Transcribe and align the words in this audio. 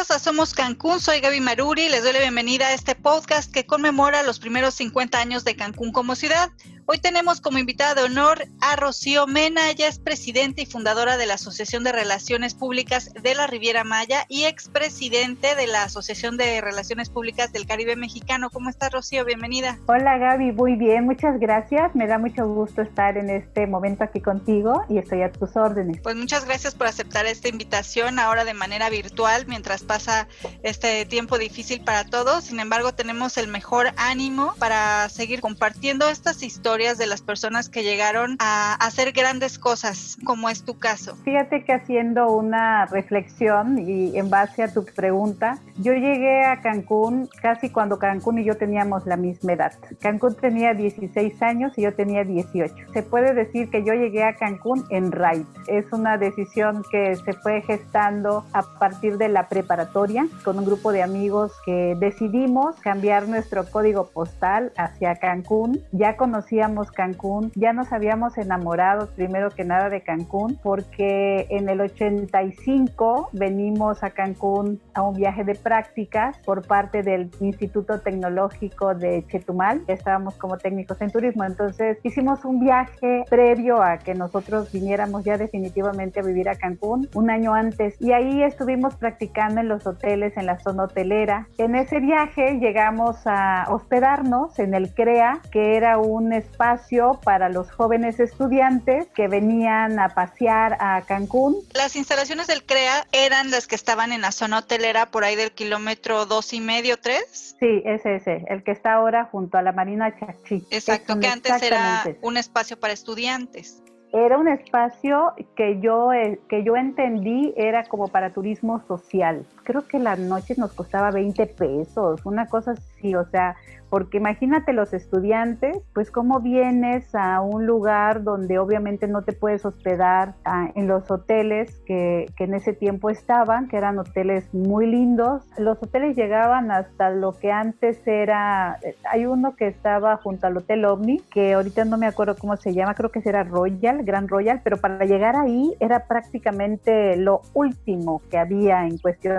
Bienvenidos 0.00 0.22
Somos 0.22 0.54
Cancún, 0.54 0.98
soy 0.98 1.20
Gaby 1.20 1.40
Maruri, 1.40 1.90
les 1.90 2.02
doy 2.02 2.14
la 2.14 2.20
bienvenida 2.20 2.68
a 2.68 2.72
este 2.72 2.94
podcast 2.94 3.52
que 3.52 3.66
conmemora 3.66 4.22
los 4.22 4.38
primeros 4.38 4.72
50 4.76 5.18
años 5.18 5.44
de 5.44 5.56
Cancún 5.56 5.92
como 5.92 6.16
ciudad. 6.16 6.50
Hoy 6.86 6.98
tenemos 6.98 7.40
como 7.40 7.58
invitada 7.58 7.94
de 7.94 8.02
honor 8.02 8.48
a 8.60 8.74
Rocío 8.74 9.26
Mena, 9.26 9.70
ella 9.70 9.86
es 9.86 9.98
presidenta 10.00 10.60
y 10.60 10.66
fundadora 10.66 11.16
de 11.16 11.26
la 11.26 11.34
Asociación 11.34 11.84
de 11.84 11.92
Relaciones 11.92 12.54
Públicas 12.54 13.12
de 13.14 13.34
la 13.34 13.46
Riviera 13.46 13.84
Maya 13.84 14.24
y 14.28 14.44
expresidente 14.44 15.54
de 15.54 15.68
la 15.68 15.84
Asociación 15.84 16.36
de 16.36 16.60
Relaciones 16.60 17.08
Públicas 17.08 17.52
del 17.52 17.66
Caribe 17.66 17.94
Mexicano. 17.94 18.50
¿Cómo 18.50 18.70
estás, 18.70 18.92
Rocío? 18.92 19.24
Bienvenida. 19.24 19.78
Hola, 19.86 20.18
Gaby, 20.18 20.52
muy 20.52 20.74
bien, 20.74 21.04
muchas 21.04 21.38
gracias. 21.38 21.94
Me 21.94 22.08
da 22.08 22.18
mucho 22.18 22.46
gusto 22.48 22.82
estar 22.82 23.16
en 23.16 23.30
este 23.30 23.68
momento 23.68 24.02
aquí 24.02 24.20
contigo 24.20 24.82
y 24.88 24.98
estoy 24.98 25.22
a 25.22 25.30
tus 25.30 25.56
órdenes. 25.56 26.00
Pues 26.02 26.16
muchas 26.16 26.44
gracias 26.44 26.74
por 26.74 26.88
aceptar 26.88 27.26
esta 27.26 27.48
invitación 27.48 28.18
ahora 28.18 28.44
de 28.44 28.54
manera 28.54 28.90
virtual 28.90 29.46
mientras 29.46 29.84
pasa 29.84 30.26
este 30.62 31.06
tiempo 31.06 31.38
difícil 31.38 31.82
para 31.82 32.04
todos. 32.04 32.44
Sin 32.44 32.58
embargo, 32.58 32.92
tenemos 32.94 33.36
el 33.36 33.46
mejor 33.46 33.92
ánimo 33.96 34.54
para 34.58 35.08
seguir 35.08 35.40
compartiendo 35.40 36.08
estas 36.08 36.42
historias 36.42 36.79
de 36.80 37.06
las 37.06 37.20
personas 37.20 37.68
que 37.68 37.82
llegaron 37.82 38.36
a 38.38 38.72
hacer 38.74 39.12
grandes 39.12 39.58
cosas, 39.58 40.16
como 40.24 40.48
es 40.48 40.64
tu 40.64 40.78
caso. 40.78 41.14
Fíjate 41.24 41.62
que 41.62 41.74
haciendo 41.74 42.32
una 42.32 42.86
reflexión 42.86 43.78
y 43.78 44.16
en 44.16 44.30
base 44.30 44.62
a 44.62 44.72
tu 44.72 44.86
pregunta, 44.86 45.58
yo 45.76 45.92
llegué 45.92 46.42
a 46.46 46.62
Cancún 46.62 47.28
casi 47.42 47.68
cuando 47.68 47.98
Cancún 47.98 48.38
y 48.38 48.44
yo 48.44 48.56
teníamos 48.56 49.04
la 49.04 49.18
misma 49.18 49.52
edad. 49.52 49.72
Cancún 50.00 50.36
tenía 50.36 50.72
16 50.72 51.42
años 51.42 51.76
y 51.76 51.82
yo 51.82 51.94
tenía 51.94 52.24
18. 52.24 52.74
Se 52.94 53.02
puede 53.02 53.34
decir 53.34 53.68
que 53.68 53.84
yo 53.84 53.92
llegué 53.92 54.24
a 54.24 54.36
Cancún 54.36 54.86
en 54.88 55.12
RAID. 55.12 55.44
Es 55.66 55.84
una 55.92 56.16
decisión 56.16 56.82
que 56.90 57.14
se 57.16 57.34
fue 57.34 57.60
gestando 57.60 58.46
a 58.54 58.62
partir 58.78 59.18
de 59.18 59.28
la 59.28 59.48
preparatoria 59.48 60.26
con 60.44 60.58
un 60.58 60.64
grupo 60.64 60.92
de 60.92 61.02
amigos 61.02 61.52
que 61.66 61.94
decidimos 62.00 62.76
cambiar 62.76 63.28
nuestro 63.28 63.66
código 63.66 64.08
postal 64.08 64.72
hacia 64.78 65.16
Cancún. 65.16 65.82
Ya 65.92 66.16
conocíamos 66.60 66.90
Cancún, 66.90 67.52
ya 67.54 67.72
nos 67.72 67.90
habíamos 67.90 68.36
enamorado 68.36 69.08
primero 69.16 69.48
que 69.50 69.64
nada 69.64 69.88
de 69.88 70.02
Cancún 70.02 70.58
porque 70.62 71.46
en 71.48 71.70
el 71.70 71.80
85 71.80 73.30
venimos 73.32 74.02
a 74.04 74.10
Cancún 74.10 74.78
a 74.92 75.02
un 75.02 75.14
viaje 75.14 75.44
de 75.44 75.54
prácticas 75.54 76.36
por 76.44 76.66
parte 76.66 77.02
del 77.02 77.30
Instituto 77.40 78.00
Tecnológico 78.00 78.94
de 78.94 79.24
Chetumal, 79.28 79.80
estábamos 79.86 80.34
como 80.34 80.58
técnicos 80.58 81.00
en 81.00 81.10
turismo, 81.10 81.44
entonces 81.44 81.98
hicimos 82.02 82.44
un 82.44 82.60
viaje 82.60 83.24
previo 83.30 83.82
a 83.82 83.96
que 83.96 84.14
nosotros 84.14 84.70
viniéramos 84.70 85.24
ya 85.24 85.38
definitivamente 85.38 86.20
a 86.20 86.22
vivir 86.22 86.50
a 86.50 86.56
Cancún 86.56 87.08
un 87.14 87.30
año 87.30 87.54
antes 87.54 87.96
y 88.00 88.12
ahí 88.12 88.42
estuvimos 88.42 88.96
practicando 88.96 89.60
en 89.60 89.68
los 89.68 89.86
hoteles, 89.86 90.36
en 90.36 90.44
la 90.44 90.58
zona 90.58 90.84
hotelera. 90.84 91.48
En 91.56 91.74
ese 91.74 92.00
viaje 92.00 92.58
llegamos 92.58 93.26
a 93.26 93.66
hospedarnos 93.70 94.58
en 94.58 94.74
el 94.74 94.92
CREA, 94.92 95.40
que 95.50 95.76
era 95.76 95.98
un 95.98 96.32
espacio 96.50 97.20
para 97.24 97.48
los 97.48 97.70
jóvenes 97.70 98.20
estudiantes 98.20 99.06
que 99.14 99.28
venían 99.28 99.98
a 99.98 100.08
pasear 100.10 100.76
a 100.80 101.02
Cancún. 101.02 101.56
Las 101.72 101.96
instalaciones 101.96 102.46
del 102.48 102.64
CREA 102.64 103.06
eran 103.12 103.50
las 103.50 103.66
que 103.66 103.74
estaban 103.74 104.12
en 104.12 104.20
la 104.20 104.32
zona 104.32 104.58
hotelera 104.58 105.06
por 105.06 105.24
ahí 105.24 105.36
del 105.36 105.52
kilómetro 105.52 106.26
dos 106.26 106.52
y 106.52 106.60
medio, 106.60 106.98
tres. 106.98 107.56
Sí, 107.58 107.82
ese, 107.84 108.16
ese, 108.16 108.44
el 108.48 108.62
que 108.62 108.72
está 108.72 108.94
ahora 108.94 109.26
junto 109.30 109.58
a 109.58 109.62
la 109.62 109.72
Marina 109.72 110.14
Chachi. 110.18 110.66
Exacto, 110.70 111.18
que 111.18 111.26
antes 111.26 111.62
era 111.62 112.04
un 112.22 112.36
espacio 112.36 112.78
para 112.78 112.92
estudiantes 112.92 113.82
era 114.12 114.38
un 114.38 114.48
espacio 114.48 115.34
que 115.56 115.80
yo, 115.80 116.12
eh, 116.12 116.40
que 116.48 116.64
yo 116.64 116.76
entendí 116.76 117.54
era 117.56 117.84
como 117.84 118.08
para 118.08 118.32
turismo 118.32 118.82
social. 118.86 119.46
Creo 119.64 119.86
que 119.86 119.98
la 119.98 120.16
noche 120.16 120.54
nos 120.56 120.72
costaba 120.72 121.10
20 121.10 121.46
pesos, 121.46 122.24
una 122.24 122.46
cosa 122.46 122.72
así, 122.72 123.14
o 123.14 123.24
sea, 123.26 123.56
porque 123.90 124.18
imagínate 124.18 124.72
los 124.72 124.94
estudiantes, 124.94 125.76
pues 125.92 126.10
cómo 126.12 126.40
vienes 126.40 127.12
a 127.14 127.40
un 127.40 127.66
lugar 127.66 128.22
donde 128.22 128.58
obviamente 128.58 129.08
no 129.08 129.22
te 129.22 129.32
puedes 129.32 129.66
hospedar 129.66 130.34
ah, 130.44 130.70
en 130.76 130.86
los 130.86 131.10
hoteles 131.10 131.76
que, 131.84 132.26
que, 132.36 132.44
en 132.44 132.54
ese 132.54 132.72
tiempo 132.72 133.10
estaban, 133.10 133.66
que 133.66 133.76
eran 133.76 133.98
hoteles 133.98 134.54
muy 134.54 134.86
lindos. 134.86 135.42
Los 135.58 135.82
hoteles 135.82 136.16
llegaban 136.16 136.70
hasta 136.70 137.10
lo 137.10 137.32
que 137.32 137.50
antes 137.50 138.00
era, 138.06 138.78
hay 139.10 139.26
uno 139.26 139.56
que 139.56 139.66
estaba 139.66 140.16
junto 140.18 140.46
al 140.46 140.56
Hotel 140.56 140.84
OVNI, 140.84 141.20
que 141.32 141.54
ahorita 141.54 141.84
no 141.84 141.98
me 141.98 142.06
acuerdo 142.06 142.36
cómo 142.36 142.56
se 142.56 142.72
llama, 142.72 142.94
creo 142.94 143.10
que 143.10 143.20
era 143.24 143.42
Royal, 143.42 144.04
Gran 144.04 144.28
Royal, 144.28 144.60
pero 144.62 144.76
para 144.76 145.04
llegar 145.04 145.34
ahí 145.34 145.74
era 145.80 146.06
prácticamente 146.06 147.16
lo 147.16 147.40
último 147.54 148.22
que 148.30 148.38
había 148.38 148.86
en 148.86 148.98
cuestión 148.98 149.34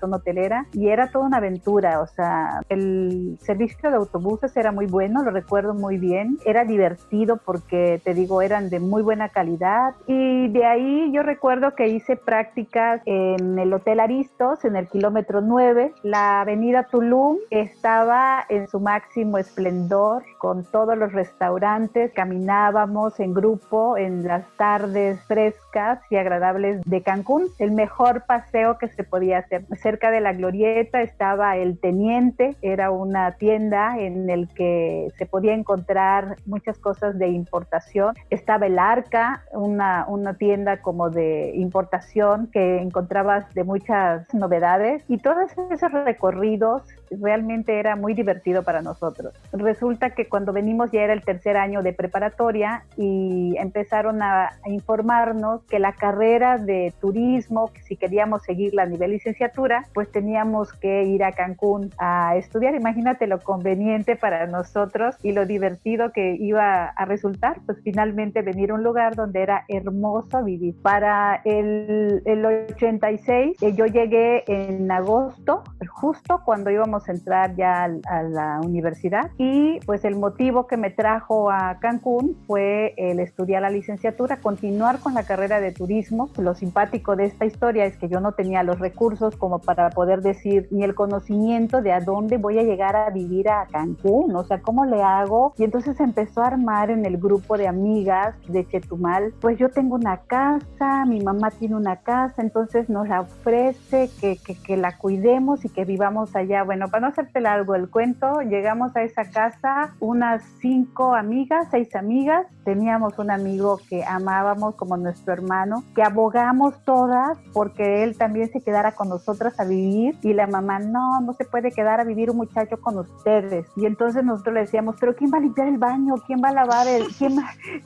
zona 0.00 0.16
hotelera 0.16 0.66
y 0.72 0.88
era 0.88 1.10
toda 1.10 1.26
una 1.26 1.38
aventura, 1.38 2.00
o 2.00 2.06
sea, 2.06 2.60
el 2.68 3.38
servicio 3.40 3.90
de 3.90 3.96
autobuses 3.96 4.56
era 4.56 4.72
muy 4.72 4.86
bueno, 4.86 5.22
lo 5.22 5.30
recuerdo 5.30 5.74
muy 5.74 5.98
bien. 5.98 6.38
Era 6.44 6.64
divertido 6.64 7.38
porque, 7.44 8.00
te 8.04 8.14
digo, 8.14 8.42
eran 8.42 8.70
de 8.70 8.80
muy 8.80 9.02
buena 9.02 9.28
calidad. 9.28 9.94
Y 10.06 10.48
de 10.48 10.64
ahí 10.64 11.12
yo 11.12 11.22
recuerdo 11.22 11.74
que 11.74 11.88
hice 11.88 12.16
prácticas 12.16 13.00
en 13.04 13.58
el 13.58 13.72
Hotel 13.72 14.00
Aristos, 14.00 14.64
en 14.64 14.76
el 14.76 14.88
kilómetro 14.88 15.40
9. 15.40 15.92
La 16.02 16.40
avenida 16.40 16.84
Tulum 16.84 17.38
estaba 17.50 18.44
en 18.48 18.68
su 18.68 18.80
máximo 18.80 19.38
esplendor, 19.38 20.22
con 20.38 20.64
todos 20.64 20.96
los 20.96 21.12
restaurantes. 21.12 22.12
Caminábamos 22.12 23.18
en 23.20 23.34
grupo 23.34 23.96
en 23.96 24.26
las 24.26 24.44
tardes 24.56 25.20
frescas 25.26 26.00
y 26.10 26.16
agradables 26.16 26.82
de 26.84 27.02
Cancún. 27.02 27.48
El 27.58 27.72
mejor 27.72 28.24
paseo 28.26 28.78
que 28.78 28.88
se 28.88 29.04
podía 29.04 29.43
Cerca 29.80 30.10
de 30.10 30.20
la 30.20 30.32
glorieta 30.32 31.02
estaba 31.02 31.56
el 31.56 31.78
Teniente, 31.78 32.56
era 32.62 32.90
una 32.90 33.32
tienda 33.32 33.98
en 33.98 34.30
el 34.30 34.48
que 34.48 35.08
se 35.16 35.26
podía 35.26 35.54
encontrar 35.54 36.36
muchas 36.46 36.78
cosas 36.78 37.18
de 37.18 37.28
importación. 37.28 38.14
Estaba 38.30 38.66
el 38.66 38.78
Arca, 38.78 39.44
una, 39.52 40.06
una 40.08 40.34
tienda 40.34 40.80
como 40.80 41.10
de 41.10 41.52
importación 41.54 42.48
que 42.48 42.78
encontrabas 42.78 43.52
de 43.54 43.64
muchas 43.64 44.32
novedades 44.34 45.04
y 45.08 45.18
todos 45.18 45.52
esos 45.70 45.92
recorridos 45.92 46.82
realmente 47.10 47.78
era 47.78 47.96
muy 47.96 48.14
divertido 48.14 48.62
para 48.62 48.82
nosotros. 48.82 49.34
Resulta 49.52 50.10
que 50.10 50.28
cuando 50.28 50.52
venimos 50.52 50.90
ya 50.90 51.02
era 51.02 51.12
el 51.12 51.22
tercer 51.22 51.56
año 51.56 51.82
de 51.82 51.92
preparatoria 51.92 52.84
y 52.96 53.56
empezaron 53.58 54.22
a, 54.22 54.50
informarnos 54.66 55.62
que 55.64 55.78
la 55.78 55.92
carrera 55.92 56.58
de 56.58 56.92
turismo, 57.00 57.70
si 57.82 57.96
queríamos 57.96 58.42
seguirla 58.42 58.84
a 58.84 58.86
nivel 58.86 59.12
licenciatura, 59.34 59.86
pues 59.92 60.10
teníamos 60.10 60.72
que 60.72 61.04
ir 61.04 61.24
a 61.24 61.32
Cancún 61.32 61.90
a 61.98 62.36
estudiar. 62.36 62.74
Imagínate 62.74 63.26
lo 63.26 63.40
conveniente 63.40 64.16
para 64.16 64.46
nosotros 64.46 65.16
y 65.22 65.32
lo 65.32 65.44
divertido 65.46 66.12
que 66.12 66.36
iba 66.38 66.86
a 66.86 67.04
resultar, 67.04 67.60
pues 67.66 67.78
finalmente 67.82 68.42
venir 68.42 68.70
a 68.70 68.74
un 68.74 68.84
lugar 68.84 69.16
donde 69.16 69.42
era 69.42 69.64
hermoso 69.68 70.44
vivir. 70.44 70.76
Para 70.82 71.40
el, 71.44 72.22
el 72.24 72.46
86 72.46 73.56
eh, 73.60 73.74
yo 73.74 73.86
llegué 73.86 74.44
en 74.46 74.90
agosto, 74.90 75.64
justo 75.88 76.42
cuando 76.44 76.70
íbamos 76.70 77.08
entrar 77.08 77.54
ya 77.56 77.84
a, 77.84 78.22
la 78.22 78.60
universidad 78.64 79.30
y 79.36 79.80
pues 79.80 80.04
el 80.04 80.16
motivo 80.16 80.66
que 80.66 80.76
me 80.76 80.90
trajo 80.90 81.50
a 81.50 81.78
Cancún 81.80 82.36
fue 82.46 82.94
el 82.96 83.20
estudiar 83.20 83.62
la 83.62 83.70
licenciatura, 83.70 84.38
continuar 84.38 85.00
con 85.00 85.14
la 85.14 85.24
carrera 85.24 85.60
de 85.60 85.72
turismo. 85.72 86.30
Lo 86.38 86.54
simpático 86.54 87.16
de 87.16 87.26
esta 87.26 87.44
historia 87.44 87.84
es 87.84 87.96
que 87.96 88.08
yo 88.08 88.20
no 88.20 88.32
tenía 88.32 88.62
los 88.62 88.78
recursos 88.78 89.23
como 89.30 89.58
para 89.58 89.90
poder 89.90 90.22
decir 90.22 90.68
ni 90.70 90.84
el 90.84 90.94
conocimiento 90.94 91.82
de 91.82 91.92
a 91.92 92.00
dónde 92.00 92.38
voy 92.38 92.58
a 92.58 92.62
llegar 92.62 92.96
a 92.96 93.10
vivir 93.10 93.48
a 93.48 93.66
Cancún, 93.66 94.34
o 94.34 94.44
sea, 94.44 94.60
cómo 94.60 94.84
le 94.84 95.02
hago. 95.02 95.54
Y 95.56 95.64
entonces 95.64 96.00
empezó 96.00 96.42
a 96.42 96.48
armar 96.48 96.90
en 96.90 97.04
el 97.06 97.18
grupo 97.18 97.56
de 97.56 97.68
amigas 97.68 98.34
de 98.48 98.66
Chetumal, 98.66 99.34
pues 99.40 99.58
yo 99.58 99.68
tengo 99.68 99.94
una 99.94 100.18
casa, 100.18 101.04
mi 101.06 101.20
mamá 101.20 101.50
tiene 101.50 101.76
una 101.76 101.96
casa, 101.96 102.42
entonces 102.42 102.88
nos 102.88 103.08
la 103.08 103.22
ofrece 103.22 104.10
que, 104.20 104.36
que, 104.36 104.54
que 104.54 104.76
la 104.76 104.96
cuidemos 104.96 105.64
y 105.64 105.68
que 105.68 105.84
vivamos 105.84 106.34
allá. 106.36 106.62
Bueno, 106.62 106.88
para 106.88 107.02
no 107.02 107.06
hacerte 107.08 107.40
largo 107.40 107.74
el 107.74 107.90
cuento, 107.90 108.40
llegamos 108.40 108.94
a 108.96 109.02
esa 109.02 109.30
casa 109.30 109.94
unas 110.00 110.42
cinco 110.60 111.14
amigas, 111.14 111.68
seis 111.70 111.94
amigas, 111.94 112.46
teníamos 112.64 113.18
un 113.18 113.30
amigo 113.30 113.78
que 113.88 114.04
amábamos 114.04 114.74
como 114.74 114.96
nuestro 114.96 115.32
hermano, 115.32 115.84
que 115.94 116.02
abogamos 116.02 116.82
todas 116.84 117.38
porque 117.52 118.04
él 118.04 118.16
también 118.16 118.50
se 118.50 118.60
quedara 118.60 118.92
con 118.92 119.08
nosotras 119.14 119.58
a 119.60 119.64
vivir 119.64 120.16
y 120.22 120.32
la 120.32 120.46
mamá, 120.46 120.78
no, 120.80 121.20
no 121.20 121.32
se 121.34 121.44
puede 121.44 121.70
quedar 121.70 122.00
a 122.00 122.04
vivir 122.04 122.30
un 122.30 122.36
muchacho 122.38 122.80
con 122.80 122.98
ustedes. 122.98 123.66
Y 123.76 123.86
entonces 123.86 124.24
nosotros 124.24 124.54
le 124.54 124.60
decíamos, 124.60 124.96
pero 124.98 125.14
¿quién 125.14 125.30
va 125.32 125.38
a 125.38 125.40
limpiar 125.40 125.68
el 125.68 125.78
baño? 125.78 126.14
¿Quién 126.26 126.40
va 126.42 126.48
a 126.48 126.52
lavar 126.52 126.86
el, 126.88 127.06
quién 127.16 127.36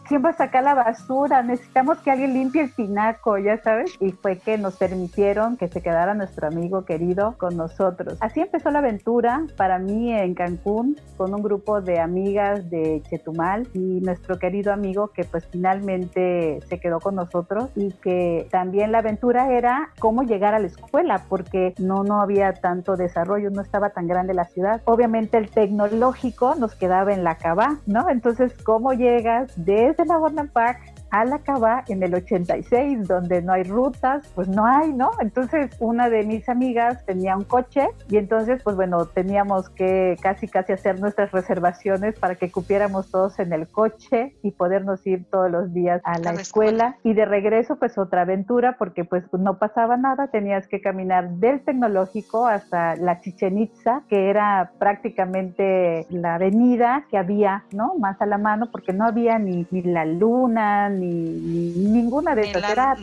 quién 0.07 0.25
va 0.25 0.31
a 0.31 0.33
sacar 0.33 0.65
la 0.65 0.75
basura? 0.75 1.43
Necesitamos 1.43 1.99
que 1.99 2.11
alguien 2.11 2.33
limpie 2.33 2.63
el 2.63 2.71
pinaco, 2.71 3.39
ya 3.39 3.63
sabes. 3.63 3.95
Y 4.01 4.13
fue 4.13 4.39
que 4.39 4.57
nos 4.59 4.77
permitieron 4.77 5.57
que 5.57 5.69
se 5.69 5.83
quedara 5.83 6.15
nuestro 6.15 6.47
amigo 6.47 6.85
querido 6.85 7.37
con 7.39 7.57
nosotros. 7.57 8.17
Así 8.21 8.41
empezó 8.41 8.71
la 8.71 8.79
aventura 8.79 9.45
para 9.57 9.79
mí 9.79 10.13
en 10.13 10.35
Cancún 10.35 10.97
con 11.17 11.35
un 11.35 11.43
grupo 11.43 11.81
de 11.81 12.01
amigas 12.01 12.71
de 12.71 13.03
Chetumal 13.09 13.69
y 13.75 14.01
nuestro 14.01 14.39
querido 14.39 14.73
amigo 14.73 15.09
que 15.09 15.25
pues 15.25 15.47
finalmente 15.51 16.61
se 16.69 16.81
quedó 16.81 17.01
con 17.01 17.17
nosotros 17.17 17.71
y 17.77 17.93
que 17.93 18.49
también 18.51 18.93
la 18.93 18.99
aventura 18.99 19.53
era 19.53 19.91
cómo 19.99 20.23
llegar 20.23 20.55
a 20.55 20.59
la 20.59 20.67
escuela 20.67 21.18
porque 21.29 21.75
no, 21.79 22.05
no 22.05 22.21
había 22.21 22.53
tanto 22.53 22.97
desarrollo, 22.97 23.51
no 23.51 23.63
estaba 23.63 23.91
tan 23.91 24.07
grande 24.07 24.35
la 24.35 24.45
ciudad. 24.45 24.81
Obviamente 24.85 25.39
el 25.39 25.51
tecnológico 25.51 26.55
nos 26.55 26.75
quedaba 26.75 27.13
en 27.13 27.25
la 27.25 27.37
Cava, 27.37 27.79
¿no? 27.87 28.09
Entonces, 28.09 28.53
¿cómo 28.65 28.93
llegas 28.93 29.53
desde 29.57 30.05
la 30.05 30.19
Park 30.53 30.98
Alacaba 31.11 31.85
en 31.89 32.03
el 32.03 32.15
86, 32.15 33.07
donde 33.09 33.43
no 33.43 33.53
hay 33.53 33.65
rutas, 33.65 34.31
pues 34.35 34.49
no 34.49 34.65
hay, 34.67 34.93
¿no? 34.93 35.11
Entonces 35.21 35.71
una 35.81 36.09
de 36.11 36.25
mis 36.25 36.49
amigas 36.49 37.05
tenía 37.05 37.37
un 37.37 37.45
coche 37.45 37.89
y 38.09 38.17
entonces, 38.17 38.63
pues 38.63 38.77
bueno, 38.77 39.07
teníamos 39.07 39.69
que 39.71 40.17
casi 40.21 40.49
casi 40.49 40.73
hacer 40.73 41.01
nuestras 41.01 41.33
reservaciones 41.33 42.19
para 42.19 42.35
que 42.35 42.51
cupiéramos 42.51 43.11
todos 43.11 43.39
en 43.39 43.53
el 43.53 43.69
coche 43.69 44.37
y 44.43 44.53
podernos 44.53 45.07
ir 45.07 45.25
todos 45.31 45.51
los 45.51 45.73
días 45.73 46.01
a 46.05 46.19
la, 46.19 46.33
escuela. 46.33 46.97
Y 47.03 47.15
de 47.15 47.25
regreso, 47.25 47.77
pues 47.77 47.99
otra 47.99 48.23
aventura, 48.23 48.77
porque 48.79 49.05
pues 49.05 49.25
no 49.33 49.59
pasaba 49.59 49.97
nada, 49.97 50.29
tenías 50.29 50.69
que 50.69 50.81
caminar 50.81 51.31
del 51.31 51.61
tecnológico 51.61 52.47
hasta 52.47 52.97
la 52.97 53.21
Chichen 53.21 53.59
Itza, 53.59 54.03
que 54.09 54.31
era 54.31 54.73
prácticamente 54.79 56.07
la 56.11 56.37
avenida 56.37 57.05
que 57.11 57.19
había, 57.19 57.65
¿no? 57.73 57.95
Más 57.99 58.21
a 58.21 58.27
la 58.27 58.39
mano, 58.39 58.71
porque 58.71 58.93
no 58.93 59.05
había 59.05 59.39
ni, 59.39 59.67
ni 59.71 59.83
la 59.83 60.05
luna, 60.05 60.89
ni, 61.01 61.89
ninguna 61.89 62.35
de 62.35 62.43
esas. 62.43 62.71
era 62.71 62.97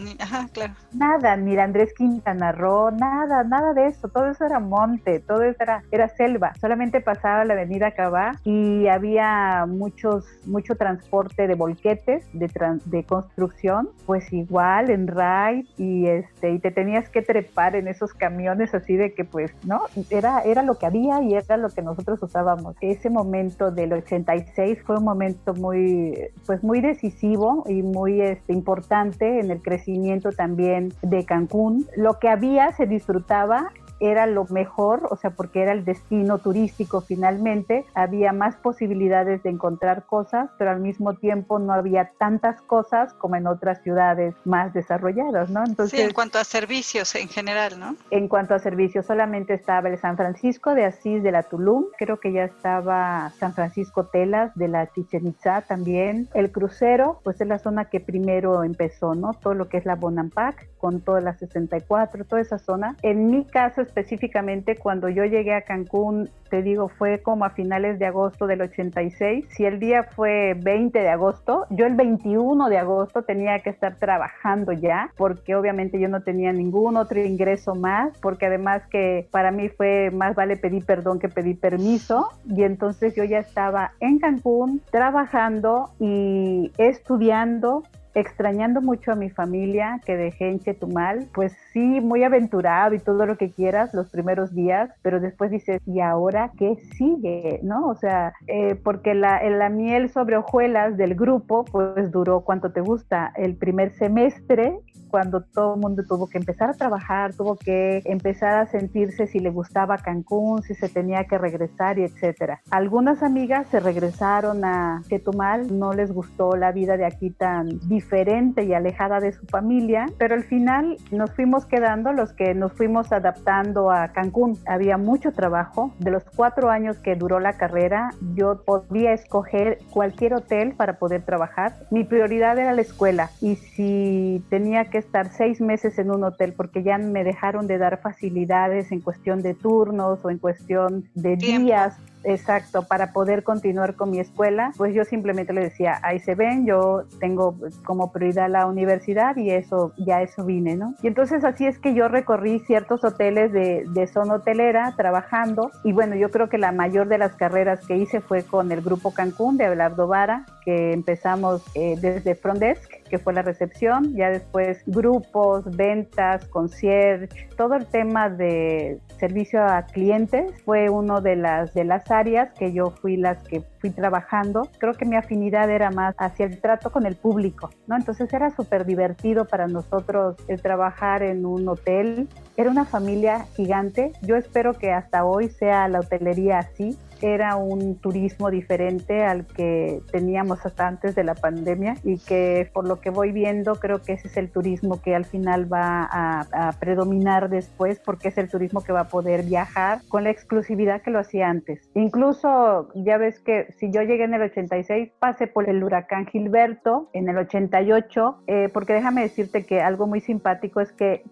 nada, 0.94 1.36
ni 1.36 1.56
la 1.56 1.64
Andrés 1.64 1.94
Quintana 1.94 2.52
Roo, 2.52 2.92
nada, 2.92 3.44
nada 3.44 3.74
de 3.74 3.88
eso. 3.88 4.08
Todo 4.10 4.28
eso 4.30 4.46
era 4.46 4.60
monte, 4.60 5.20
todo 5.20 5.44
eso 5.44 5.58
era, 5.62 5.84
era 5.92 6.10
selva. 6.10 6.54
Solamente 6.60 7.02
pasaba 7.02 7.46
la 7.46 7.54
avenida 7.54 7.92
Cabá 7.92 8.40
y 8.44 8.88
había 8.88 9.66
muchos, 9.68 10.26
mucho 10.46 10.76
transporte 10.76 11.48
de 11.48 11.56
volquetes, 11.56 12.26
de, 12.34 12.50
de 12.86 13.04
construcción, 13.04 13.90
pues 14.06 14.32
igual 14.34 14.90
en 14.90 15.08
ride 15.08 15.66
y 15.78 16.08
este, 16.08 16.52
y 16.52 16.60
te 16.60 16.72
tenías 16.72 17.10
que 17.10 17.22
trepar 17.22 17.76
en 17.76 17.88
esos 17.88 18.14
camiones 18.14 18.74
así 18.74 18.96
de 18.96 19.14
que 19.14 19.26
pues, 19.26 19.52
¿no? 19.64 19.82
Era, 20.10 20.42
era 20.42 20.64
lo 20.64 20.78
que 20.78 20.86
había 20.86 21.22
y 21.22 21.36
era 21.36 21.58
lo 21.58 21.70
que 21.70 21.82
nosotros 21.82 22.22
usábamos. 22.22 22.76
Ese 22.82 23.10
momento 23.10 23.72
del 23.72 23.94
86 23.94 24.80
fue 24.86 24.98
un 24.98 25.04
momento 25.04 25.54
muy, 25.54 26.18
pues 26.46 26.64
muy 26.64 26.82
decisivo 26.82 27.64
y 27.68 27.82
muy 27.86 28.22
este, 28.22 28.54
importante 28.54 29.40
en 29.40 29.52
el 29.52 29.62
crecimiento 29.62 30.32
también 30.32 30.94
de 31.02 31.26
Cancún. 31.26 31.88
Lo 31.96 32.20
que 32.20 32.30
había 32.30 32.72
se 32.72 32.86
disfrutaba 32.86 33.72
era 34.12 34.28
lo 34.28 34.46
mejor, 34.46 35.08
o 35.10 35.16
sea, 35.16 35.32
porque 35.32 35.62
era 35.62 35.72
el 35.72 35.86
destino 35.86 36.38
turístico 36.40 37.02
finalmente, 37.02 37.86
había 37.94 38.34
más 38.34 38.56
posibilidades 38.56 39.44
de 39.44 39.50
encontrar 39.50 40.06
cosas, 40.06 40.50
pero 40.58 40.72
al 40.72 40.80
mismo 40.80 41.16
tiempo 41.16 41.60
no 41.60 41.74
había 41.74 42.12
tantas 42.18 42.62
cosas 42.62 43.14
como 43.14 43.36
en 43.36 43.48
otras 43.48 43.82
ciudades 43.82 44.36
más 44.46 44.74
desarrolladas, 44.74 45.50
¿no? 45.50 45.64
Entonces, 45.66 46.00
sí, 46.00 46.06
en 46.06 46.14
cuanto 46.14 46.40
a 46.40 46.44
servicios 46.44 47.14
en 47.16 47.28
general, 47.28 47.80
¿no? 47.80 47.96
En 48.12 48.28
cuanto 48.28 48.54
a 48.54 48.60
servicios, 48.60 49.06
solamente 49.06 49.54
estaba 49.54 49.90
el 49.90 49.98
San 49.98 50.18
Francisco 50.18 50.76
de 50.76 50.86
Asís 50.86 51.24
de 51.24 51.32
la 51.32 51.44
Tulum, 51.44 51.86
creo 51.98 52.20
que 52.20 52.32
ya 52.32 52.44
estaba 52.44 53.32
San 53.40 53.54
Francisco 53.54 54.06
Telas 54.06 54.54
de 54.56 54.68
la 54.68 54.92
Chichen 54.92 55.28
Itza 55.28 55.62
también, 55.62 56.30
el 56.34 56.52
crucero, 56.52 57.20
pues 57.24 57.40
es 57.42 57.48
la 57.48 57.60
zona 57.60 57.86
que 57.86 58.00
primero 58.00 58.64
empezó, 58.64 59.16
¿no? 59.16 59.34
Todo 59.34 59.54
lo 59.54 59.70
que 59.70 59.78
es 59.78 59.86
la 59.86 59.96
Bonampak, 59.96 60.68
con 60.78 61.02
toda 61.02 61.22
la 61.22 61.38
64, 61.38 62.26
toda 62.26 62.42
esa 62.42 62.60
zona. 62.60 62.96
En 63.02 63.32
mi 63.32 63.46
caso 63.46 63.82
específicamente 63.96 64.76
cuando 64.76 65.08
yo 65.08 65.24
llegué 65.24 65.54
a 65.54 65.62
Cancún, 65.62 66.30
te 66.50 66.62
digo, 66.62 66.90
fue 66.90 67.22
como 67.22 67.46
a 67.46 67.52
finales 67.52 67.98
de 67.98 68.06
agosto 68.06 68.46
del 68.46 68.62
86. 68.62 69.46
Si 69.50 69.66
el 69.66 69.80
día 69.80 70.04
fue 70.04 70.54
20 70.54 71.00
de 71.00 71.10
agosto, 71.10 71.66
yo 71.70 71.86
el 71.86 71.96
21 71.96 72.68
de 72.68 72.78
agosto 72.78 73.24
tenía 73.24 73.60
que 73.60 73.70
estar 73.70 73.96
trabajando 73.96 74.74
ya, 74.74 75.12
porque 75.16 75.56
obviamente 75.56 75.98
yo 75.98 76.10
no 76.10 76.24
tenía 76.24 76.52
ningún 76.52 76.98
otro 76.98 77.22
ingreso 77.22 77.74
más, 77.74 78.18
porque 78.20 78.48
además 78.48 78.84
que 78.90 79.28
para 79.32 79.52
mí 79.52 79.70
fue 79.70 80.12
más 80.12 80.36
vale 80.36 80.58
pedir 80.58 80.86
perdón 80.86 81.18
que 81.20 81.30
pedir 81.30 81.58
permiso. 81.58 82.28
Y 82.46 82.64
entonces 82.64 83.16
yo 83.16 83.24
ya 83.24 83.40
estaba 83.40 83.94
en 84.02 84.20
Cancún 84.20 84.82
trabajando 84.92 85.92
y 86.00 86.72
estudiando 86.78 87.84
extrañando 88.16 88.82
mucho 88.82 89.12
a 89.12 89.16
mi 89.16 89.30
familia 89.30 90.02
que 90.06 90.16
dejé 90.16 90.50
en 90.50 90.60
Chetumal, 90.60 91.28
pues 91.34 91.54
sí, 91.72 92.02
muy 92.02 92.24
aventurado 92.24 92.96
y 92.96 93.00
todo 93.00 93.26
lo 93.26 93.38
que 93.38 93.52
quieras 93.52 93.94
los 93.94 94.10
primeros 94.10 94.56
días, 94.56 94.90
pero 95.02 95.20
después 95.20 95.52
dices, 95.52 95.82
¿y 95.86 96.00
ahora 96.00 96.52
qué 96.58 96.78
sigue? 96.98 97.60
¿No? 97.62 97.88
O 97.88 97.96
sea, 97.96 98.34
eh, 98.48 98.76
porque 98.76 99.14
la, 99.14 99.44
la 99.50 99.70
miel 99.70 100.10
sobre 100.10 100.38
hojuelas 100.38 100.98
del 100.98 101.16
grupo, 101.16 101.66
pues 101.66 102.10
duró 102.12 102.42
cuánto 102.42 102.72
te 102.72 102.82
gusta, 102.82 103.34
el 103.36 103.56
primer 103.56 103.92
semestre 103.92 104.80
cuando 105.16 105.40
todo 105.40 105.76
el 105.76 105.80
mundo 105.80 106.04
tuvo 106.04 106.28
que 106.28 106.38
empezar 106.38 106.70
a 106.70 106.74
trabajar, 106.74 107.34
tuvo 107.34 107.56
que 107.56 108.02
empezar 108.04 108.58
a 108.58 108.66
sentirse 108.66 109.28
si 109.28 109.40
le 109.40 109.50
gustaba 109.50 109.98
Cancún, 109.98 110.62
si 110.62 110.76
se 110.76 110.90
tenía 110.90 111.24
que 111.24 111.38
regresar 111.38 111.98
y 111.98 112.04
etcétera. 112.04 112.60
Algunas 112.70 113.24
amigas 113.24 113.66
se 113.72 113.80
regresaron 113.80 114.66
a 114.66 115.02
Chetumal, 115.08 115.80
no 115.80 115.94
les 115.94 116.12
gustó 116.12 116.58
la 116.58 116.74
vida 116.74 116.98
de 116.98 117.06
aquí 117.06 117.30
tan 117.30 117.80
diferente 117.88 118.66
y 118.66 118.74
alejada 118.74 119.22
de 119.22 119.32
su 119.32 119.46
familia, 119.46 120.08
pero 120.18 120.36
al 120.36 120.44
final 120.44 120.98
nos 121.12 121.32
fuimos 121.32 121.66
quedando 121.66 122.12
los 122.12 122.34
que 122.34 122.54
nos 122.54 122.74
fuimos 122.74 123.14
adaptando 123.14 123.92
a 123.92 124.10
Cancún. 124.10 124.58
Había 124.68 124.98
mucho 124.98 125.32
trabajo. 125.32 125.94
De 126.00 126.12
los 126.12 126.26
cuatro 126.36 126.70
años 126.70 126.98
que 126.98 127.16
duró 127.16 127.40
la 127.40 127.54
carrera, 127.54 128.10
yo 128.34 128.66
podía 128.66 129.14
escoger 129.14 129.78
cualquier 129.92 130.34
hotel 130.34 130.74
para 130.76 131.00
poder 131.00 131.24
trabajar. 131.24 131.74
Mi 131.90 132.04
prioridad 132.04 132.60
era 132.60 132.74
la 132.74 132.82
escuela 132.82 133.30
y 133.40 133.56
si 133.56 134.44
tenía 134.50 134.90
que 134.90 135.05
estar 135.06 135.32
seis 135.32 135.62
meses 135.62 135.98
en 136.00 136.12
un 136.12 136.24
hotel 136.24 136.54
porque 136.54 136.84
ya 136.84 136.98
me 136.98 137.24
dejaron 137.24 137.68
de 137.68 137.78
dar 137.78 138.02
facilidades 138.02 138.92
en 138.92 139.02
cuestión 139.02 139.42
de 139.42 139.54
turnos 139.54 140.24
o 140.24 140.30
en 140.30 140.40
cuestión 140.40 141.10
de 141.14 141.36
días 141.38 141.98
exacto, 142.26 142.84
para 142.84 143.14
poder 143.14 143.44
continuar 143.44 143.96
con 143.96 144.12
mi 144.12 144.20
escuela, 144.20 144.72
pues 144.78 144.94
yo 144.94 145.06
simplemente 145.06 145.54
le 145.54 145.62
decía, 145.62 146.00
ahí 146.04 146.20
se 146.20 146.36
ven, 146.36 146.66
yo 146.66 147.04
tengo 147.20 147.56
como 147.86 148.12
prioridad 148.12 148.50
la 148.50 148.66
universidad 148.68 149.36
y 149.38 149.52
eso, 149.52 149.94
ya 149.98 150.22
eso 150.22 150.46
vine, 150.46 150.76
¿no? 150.76 150.96
Y 151.02 151.08
entonces 151.08 151.44
así 151.44 151.66
es 151.66 151.80
que 151.80 151.94
yo 151.94 152.08
recorrí 152.08 152.60
ciertos 152.60 153.04
hoteles 153.04 153.52
de, 153.52 153.86
de 153.88 154.08
zona 154.08 154.36
hotelera 154.36 154.94
trabajando 154.98 155.72
y 155.84 155.94
bueno, 155.94 156.16
yo 156.16 156.32
creo 156.32 156.50
que 156.50 156.58
la 156.58 156.72
mayor 156.72 157.08
de 157.08 157.18
las 157.18 157.36
carreras 157.36 157.86
que 157.86 157.98
hice 157.98 158.22
fue 158.22 158.44
con 158.44 158.72
el 158.72 158.82
grupo 158.82 159.14
Cancún 159.14 159.58
de 159.58 159.66
Abelardo 159.66 160.08
Vara, 160.08 160.46
que 160.64 160.94
empezamos 160.94 161.64
eh, 161.76 161.96
desde 162.02 162.36
Front 162.36 162.60
Desk, 162.60 162.92
que 163.10 163.20
fue 163.20 163.34
la 163.34 163.42
recepción, 163.42 164.16
ya 164.16 164.30
después 164.30 164.82
grupos, 164.86 165.64
ventas, 165.76 166.46
concierge, 166.48 167.50
todo 167.56 167.76
el 167.76 167.86
tema 167.86 168.30
de 168.30 169.00
servicio 169.20 169.64
a 169.64 169.84
clientes 169.84 170.52
fue 170.64 170.90
uno 170.90 171.22
de 171.22 171.36
las 171.36 171.74
de 171.74 171.84
las 171.84 172.04
áreas 172.16 172.52
que 172.54 172.74
yo 172.74 172.92
fui 172.92 173.18
las 173.18 173.38
que 173.44 173.62
fui 173.80 173.92
trabajando. 173.92 174.70
Creo 174.80 174.94
que 174.94 175.06
mi 175.06 175.16
afinidad 175.16 175.70
era 175.70 175.92
más 175.92 176.16
hacia 176.18 176.46
el 176.46 176.60
trato 176.60 176.92
con 176.92 177.06
el 177.06 177.16
público, 177.16 177.70
¿no? 177.88 177.96
Entonces 177.96 178.34
era 178.34 178.50
súper 178.50 178.86
divertido 178.86 179.46
para 179.46 179.68
nosotros 179.68 180.38
el 180.48 180.62
trabajar 180.62 181.22
en 181.24 181.46
un 181.46 181.68
hotel. 181.68 182.28
Era 182.58 182.72
una 182.72 182.86
familia 182.86 183.46
gigante. 183.56 184.14
Yo 184.22 184.36
espero 184.36 184.74
que 184.74 184.92
hasta 184.92 185.26
hoy 185.26 185.50
sea 185.50 185.88
la 185.88 186.00
hotelería 186.00 186.60
así 186.60 186.98
era 187.22 187.56
un 187.56 187.96
turismo 187.96 188.50
diferente 188.50 189.24
al 189.24 189.46
que 189.48 190.02
teníamos 190.12 190.66
hasta 190.66 190.88
antes 190.88 191.16
de 191.16 191.24
la 191.24 191.36
pandemia 191.36 191.96
y 192.04 192.18
que 192.20 192.70
por 192.74 192.88
lo 192.88 193.00
que 193.00 193.10
voy 193.10 193.32
viendo 193.32 193.76
creo 193.76 194.02
que 194.02 194.14
ese 194.14 194.28
es 194.28 194.38
el 194.38 194.50
turismo 194.52 195.02
que 195.02 195.16
al 195.16 195.26
final 195.26 195.72
va 195.72 196.08
a, 196.12 196.72
predominar 196.80 197.50
después 197.50 198.00
porque 198.00 198.30
es 198.30 198.38
el 198.38 198.50
turismo 198.50 198.82
que 198.82 198.92
va 198.92 199.02
a 199.02 199.08
poder 199.08 199.44
viajar 199.44 200.00
con 200.08 200.24
la 200.24 200.30
exclusividad 200.30 201.02
que 201.02 201.12
lo 201.12 201.20
hacía 201.20 201.50
antes. 201.50 201.90
Incluso 201.94 202.90
ya 202.96 203.18
ves 203.18 203.40
que 203.40 203.74
si 203.78 203.92
yo 203.92 204.02
llegué 204.02 204.24
en 204.24 204.34
el 204.34 204.42
86 204.42 205.12
pasé 205.20 205.48
por 205.48 205.70
el 205.70 205.84
huracán 205.84 206.26
Gilberto 206.26 207.10
en 207.14 207.30
el 207.30 207.38
88 207.38 208.44
eh, 208.48 208.70
porque 208.74 208.94
déjame 208.94 209.22
decirte 209.22 209.66
que 209.66 209.82
algo 209.82 210.08
muy 210.08 210.22
simpático 210.22 210.82
es 210.82 210.92
que 210.92 211.24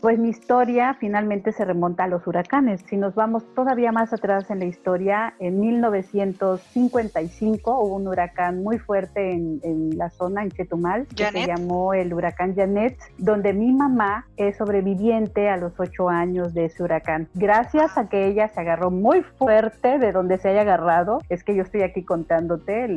pues 0.00 0.18
mi 0.18 0.28
historia 0.28 0.94
finalmente 0.94 1.52
se 1.52 1.64
remonta 1.64 2.04
a 2.04 2.08
los 2.08 2.26
huracanes. 2.26 2.82
Si 2.88 2.96
nos 2.96 3.14
vamos 3.14 3.44
todavía 3.54 3.92
más 3.92 4.12
atrás 4.12 4.50
en 4.50 4.60
la 4.60 4.64
historia 4.66 5.29
En 5.38 5.60
1955 5.60 7.78
hubo 7.78 7.96
un 7.96 8.08
huracán 8.08 8.62
muy 8.62 8.78
fuerte 8.78 9.32
en, 9.32 9.60
la 9.96 10.10
zona, 10.10 10.42
en 10.42 10.50
Chetumal, 10.50 11.06
que 11.06 11.26
se 11.26 11.46
llamó 11.46 11.94
el 11.94 12.12
huracán 12.14 12.54
Janet, 12.54 12.96
donde 13.18 13.52
mi 13.52 13.72
mamá 13.72 14.26
es 14.36 14.56
sobreviviente 14.56 15.48
a 15.48 15.56
los 15.56 15.72
ocho 15.78 16.08
años 16.08 16.54
de 16.54 16.66
ese 16.66 16.82
huracán. 16.82 17.28
Gracias 17.34 17.96
a 17.98 18.08
que 18.08 18.26
ella 18.26 18.48
se 18.48 18.60
agarró 18.60 18.90
muy 18.90 19.22
fuerte 19.38 19.98
de 19.98 20.12
donde 20.12 20.38
se 20.38 20.48
haya 20.48 20.62
agarrado, 20.62 21.20
es 21.28 21.44
que 21.44 21.54
yo 21.54 21.62
estoy 21.62 21.82
aquí 21.82 22.02
contándote 22.02 22.88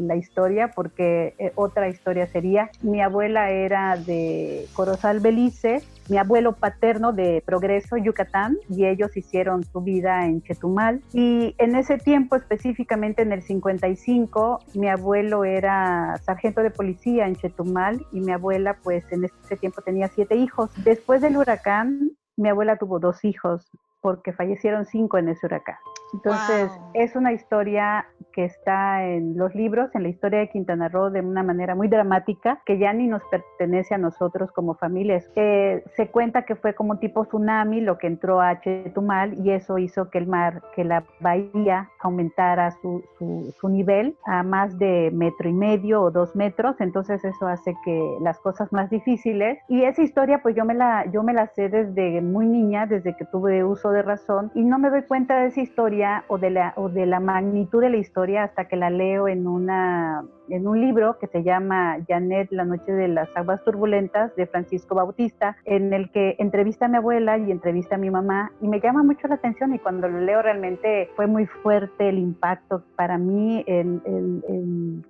la 0.00 0.16
historia, 0.16 0.68
porque 0.68 1.34
eh, 1.38 1.52
otra 1.54 1.88
historia 1.88 2.26
sería, 2.26 2.70
mi 2.82 3.00
abuela 3.00 3.50
era 3.50 3.96
de 3.96 4.66
Corozal 4.74 5.20
Belice, 5.20 5.82
mi 6.08 6.18
abuelo 6.18 6.52
paterno 6.52 7.12
de 7.12 7.42
Progreso, 7.44 7.96
Yucatán, 7.96 8.58
y 8.68 8.84
ellos 8.84 9.16
hicieron 9.16 9.64
su 9.64 9.80
vida 9.80 10.26
en 10.26 10.42
Chetumal. 10.42 11.00
Y 11.12 11.54
en 11.58 11.73
ese 11.76 11.98
tiempo, 11.98 12.36
específicamente 12.36 13.22
en 13.22 13.32
el 13.32 13.42
55, 13.42 14.60
mi 14.74 14.88
abuelo 14.88 15.44
era 15.44 16.16
sargento 16.24 16.62
de 16.62 16.70
policía 16.70 17.26
en 17.26 17.36
Chetumal 17.36 18.06
y 18.12 18.20
mi 18.20 18.32
abuela, 18.32 18.78
pues 18.82 19.04
en 19.12 19.24
ese 19.24 19.56
tiempo 19.56 19.82
tenía 19.82 20.08
siete 20.08 20.36
hijos. 20.36 20.70
Después 20.84 21.20
del 21.20 21.36
huracán, 21.36 22.12
mi 22.36 22.48
abuela 22.48 22.76
tuvo 22.76 22.98
dos 22.98 23.24
hijos 23.24 23.70
porque 24.04 24.34
fallecieron 24.34 24.84
cinco 24.84 25.16
en 25.16 25.30
ese 25.30 25.46
huracán. 25.46 25.76
Entonces, 26.12 26.70
es 26.92 27.16
una 27.16 27.32
historia 27.32 28.06
que 28.34 28.44
está 28.44 29.04
en 29.04 29.36
los 29.36 29.54
libros, 29.54 29.94
en 29.94 30.02
la 30.02 30.08
historia 30.08 30.40
de 30.40 30.48
Quintana 30.48 30.88
Roo, 30.88 31.10
de 31.10 31.20
una 31.20 31.42
manera 31.42 31.74
muy 31.74 31.88
dramática, 31.88 32.60
que 32.66 32.78
ya 32.78 32.92
ni 32.92 33.06
nos 33.06 33.22
pertenece 33.30 33.94
a 33.94 33.98
nosotros 33.98 34.52
como 34.52 34.74
familias. 34.74 35.28
Eh, 35.36 35.82
se 35.96 36.08
cuenta 36.08 36.42
que 36.42 36.54
fue 36.54 36.74
como 36.74 36.92
un 36.92 37.00
tipo 37.00 37.24
tsunami 37.24 37.80
lo 37.80 37.96
que 37.98 38.06
entró 38.06 38.40
a 38.40 38.60
Chetumal 38.60 39.44
y 39.44 39.50
eso 39.50 39.78
hizo 39.78 40.10
que 40.10 40.18
el 40.18 40.26
mar, 40.26 40.62
que 40.74 40.84
la 40.84 41.04
bahía 41.20 41.88
aumentara 42.00 42.72
su, 42.82 43.02
su, 43.18 43.54
su 43.58 43.68
nivel 43.68 44.16
a 44.26 44.42
más 44.42 44.78
de 44.78 45.10
metro 45.12 45.48
y 45.48 45.52
medio 45.54 46.02
o 46.02 46.10
dos 46.10 46.36
metros. 46.36 46.80
Entonces, 46.80 47.24
eso 47.24 47.46
hace 47.46 47.74
que 47.84 48.16
las 48.20 48.38
cosas 48.40 48.72
más 48.72 48.90
difíciles. 48.90 49.58
Y 49.68 49.84
esa 49.84 50.02
historia, 50.02 50.42
pues 50.42 50.54
yo 50.54 50.64
me 50.64 50.74
la, 50.74 51.06
yo 51.10 51.22
me 51.22 51.32
la 51.32 51.46
sé 51.48 51.68
desde 51.68 52.20
muy 52.20 52.46
niña, 52.46 52.86
desde 52.86 53.16
que 53.16 53.24
tuve 53.24 53.64
uso 53.64 53.93
de 53.94 54.02
razón, 54.02 54.50
y 54.54 54.62
no 54.64 54.78
me 54.78 54.90
doy 54.90 55.02
cuenta 55.02 55.40
de 55.40 55.46
esa 55.48 55.60
historia 55.60 56.24
o 56.28 56.38
de, 56.38 56.50
la, 56.50 56.74
o 56.76 56.88
de 56.88 57.06
la 57.06 57.20
magnitud 57.20 57.80
de 57.80 57.90
la 57.90 57.96
historia 57.96 58.44
hasta 58.44 58.66
que 58.68 58.76
la 58.76 58.90
leo 58.90 59.28
en 59.28 59.46
una 59.46 60.24
en 60.48 60.66
un 60.66 60.80
libro 60.80 61.18
que 61.18 61.26
se 61.26 61.42
llama 61.42 61.98
Janet, 62.08 62.48
la 62.50 62.64
noche 62.64 62.92
de 62.92 63.08
las 63.08 63.28
aguas 63.36 63.62
turbulentas 63.64 64.34
de 64.36 64.46
Francisco 64.46 64.94
Bautista, 64.94 65.56
en 65.64 65.92
el 65.92 66.10
que 66.10 66.36
entrevista 66.38 66.86
a 66.86 66.88
mi 66.88 66.96
abuela 66.96 67.38
y 67.38 67.50
entrevista 67.50 67.94
a 67.94 67.98
mi 67.98 68.10
mamá 68.10 68.52
y 68.60 68.68
me 68.68 68.80
llama 68.80 69.02
mucho 69.02 69.26
la 69.28 69.36
atención 69.36 69.74
y 69.74 69.78
cuando 69.78 70.08
lo 70.08 70.20
leo 70.20 70.42
realmente 70.42 71.10
fue 71.16 71.26
muy 71.26 71.46
fuerte 71.46 72.08
el 72.08 72.18
impacto 72.18 72.82
para 72.96 73.18
mí 73.18 73.64
el, 73.66 74.02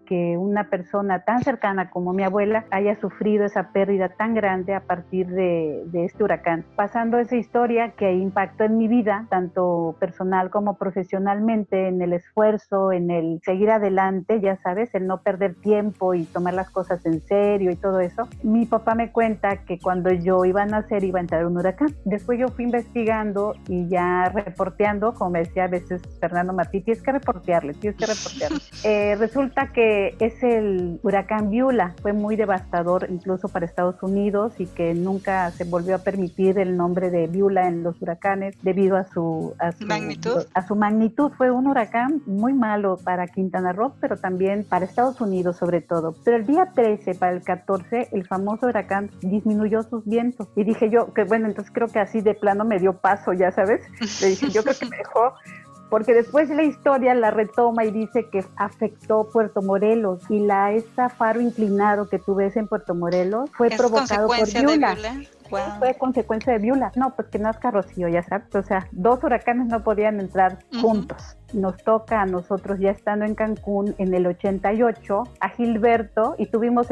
que 0.07 0.37
una 0.37 0.69
persona 0.71 1.25
tan 1.25 1.43
cercana 1.43 1.91
como 1.91 2.13
mi 2.13 2.23
abuela 2.23 2.65
haya 2.71 2.99
sufrido 3.01 3.45
esa 3.45 3.73
pérdida 3.73 4.11
tan 4.11 4.35
grande 4.35 4.75
a 4.75 4.81
partir 4.81 5.27
de, 5.29 5.83
de 5.87 6.05
este 6.05 6.23
huracán. 6.23 6.65
Pasando 6.77 7.19
esa 7.19 7.37
historia 7.37 7.91
que 7.93 8.13
impactó 8.13 8.65
en 8.65 8.74
mi 8.77 8.89
vida, 8.89 9.27
tanto 9.31 9.97
personal 9.99 10.51
como 10.51 10.77
profesionalmente, 10.77 11.89
en 11.89 12.03
el 12.03 12.13
esfuerzo, 12.13 12.93
en 12.93 13.11
el 13.11 13.41
seguir 13.45 13.71
adelante, 13.71 14.41
ya 14.41 14.57
sabes, 14.57 14.95
el 14.95 15.07
no 15.07 15.23
perder 15.23 15.55
tiempo 15.55 16.15
y 16.15 16.25
tomar 16.25 16.55
las 16.55 16.71
cosas 16.71 17.05
en 17.07 17.21
serio 17.21 17.71
y 17.71 17.77
todo 17.77 18.01
eso. 18.01 18.29
Mi 18.43 18.67
papá 18.67 18.95
me 18.95 19.13
cuenta 19.13 19.65
que 19.65 19.79
cuando 19.79 20.11
yo 20.11 20.45
iba 20.45 20.63
a 20.63 20.67
nacer 20.67 21.05
iba 21.05 21.19
a 21.19 21.23
entrar 21.23 21.47
un 21.47 21.57
huracán. 21.57 21.95
Después 22.05 22.39
yo 22.39 22.49
fui 22.49 22.65
investigando 22.65 23.55
y 23.69 23.89
ya 23.89 24.29
reporteando, 24.29 25.15
como 25.15 25.31
me 25.31 25.41
decía 25.41 25.65
a 25.65 25.69
veces 25.69 26.03
Fernando 26.21 26.53
Martí, 26.53 26.81
tienes 26.81 27.03
que 27.03 27.13
reportearle, 27.13 27.75
tienes 27.75 27.99
que 27.99 28.07
reportearle. 28.07 28.59
Eh, 28.85 29.17
resulta 29.19 29.73
que 29.73 30.15
es 30.21 30.43
el 30.43 31.01
huracán 31.03 31.49
Viula, 31.49 31.95
fue 32.03 32.13
muy 32.13 32.37
devastador 32.37 33.07
incluso 33.09 33.49
para 33.49 33.65
Estados 33.65 34.03
Unidos 34.03 34.53
y 34.59 34.67
que 34.67 34.95
nunca 34.95 35.51
se 35.53 35.65
volvió 35.65 35.97
a 35.97 35.99
permitir 35.99 36.59
el 36.59 36.77
nombre 36.77 37.11
de 37.11 37.27
Viula 37.27 37.69
en 37.69 37.83
los 37.83 38.01
huracanes 38.03 38.54
debido 38.63 38.97
a 38.97 39.05
su, 39.05 39.55
a 39.59 39.73
su 39.73 39.87
magnitud. 39.87 40.45
A 40.55 40.67
su 40.67 40.75
magnitud. 40.75 41.33
Fue 41.37 41.51
un 41.51 41.67
huracán 41.67 42.23
muy 42.27 42.53
malo 42.53 42.99
para 43.03 43.27
Quintana 43.27 43.73
Roo, 43.73 43.95
pero 44.01 44.17
también 44.17 44.65
para 44.65 44.85
Estados 44.85 45.21
Unidos 45.21 45.57
sobre 45.57 45.81
todo. 45.81 46.15
Pero 46.25 46.37
el 46.37 46.47
día 46.47 46.73
13 46.75 47.15
para 47.15 47.33
el 47.33 47.43
14, 47.43 48.09
el 48.13 48.27
famoso 48.27 48.67
huracán 48.67 49.11
disminuyó 49.21 49.83
sus 49.83 50.05
vientos. 50.05 50.49
Y 50.57 50.65
dije 50.65 50.91
yo, 50.91 51.13
que 51.13 51.25
bueno, 51.25 51.47
entonces 51.47 51.73
creo 51.73 51.89
que 51.89 51.99
así 51.99 52.21
de 52.21 52.35
plano 52.35 52.65
me 52.65 52.79
dio 52.79 52.95
paso, 52.95 53.33
ya 53.33 53.51
sabes. 53.53 53.83
Le 54.21 54.29
dije, 54.29 54.51
yo 54.51 54.63
creo 54.63 54.75
que 54.79 54.87
mejor 54.87 55.35
porque 55.95 56.13
después 56.13 56.49
la 56.49 56.65
historia 56.65 57.15
la 57.15 57.31
retoma 57.31 57.85
y 57.85 57.93
dice 57.93 58.29
que 58.29 58.45
afectó 58.57 59.29
Puerto 59.33 59.63
Morelos 59.63 60.21
y 60.29 60.41
la 60.41 60.73
esa 60.73 61.09
faro 61.09 61.41
inclinado 61.41 62.09
que 62.09 62.19
tú 62.19 62.35
ves 62.35 62.57
en 62.57 62.67
Puerto 62.67 62.97
Morelos 62.97 63.49
fue 63.57 63.71
provocado 63.71 64.27
por 64.27 64.45
Fue 65.49 65.95
consecuencia 65.99 66.53
de 66.53 66.59
Viula. 66.59 66.93
No, 66.97 67.15
pues 67.15 67.29
que 67.29 67.39
no 67.39 67.51
es 67.51 67.61
Rocío, 67.61 68.09
ya 68.09 68.23
sabes. 68.23 68.55
O 68.55 68.63
sea, 68.63 68.87
dos 68.93 69.23
huracanes 69.23 69.67
no 69.67 69.83
podían 69.83 70.21
entrar 70.21 70.59
juntos 70.81 71.37
nos 71.55 71.77
toca 71.83 72.21
a 72.21 72.27
nosotros 72.27 72.79
ya 72.79 72.91
estando 72.91 73.25
en 73.25 73.35
Cancún 73.35 73.95
en 73.99 74.13
el 74.13 74.27
88 74.27 75.23
a 75.41 75.49
Gilberto 75.51 76.35
y 76.39 76.47
tuvimos 76.47 76.89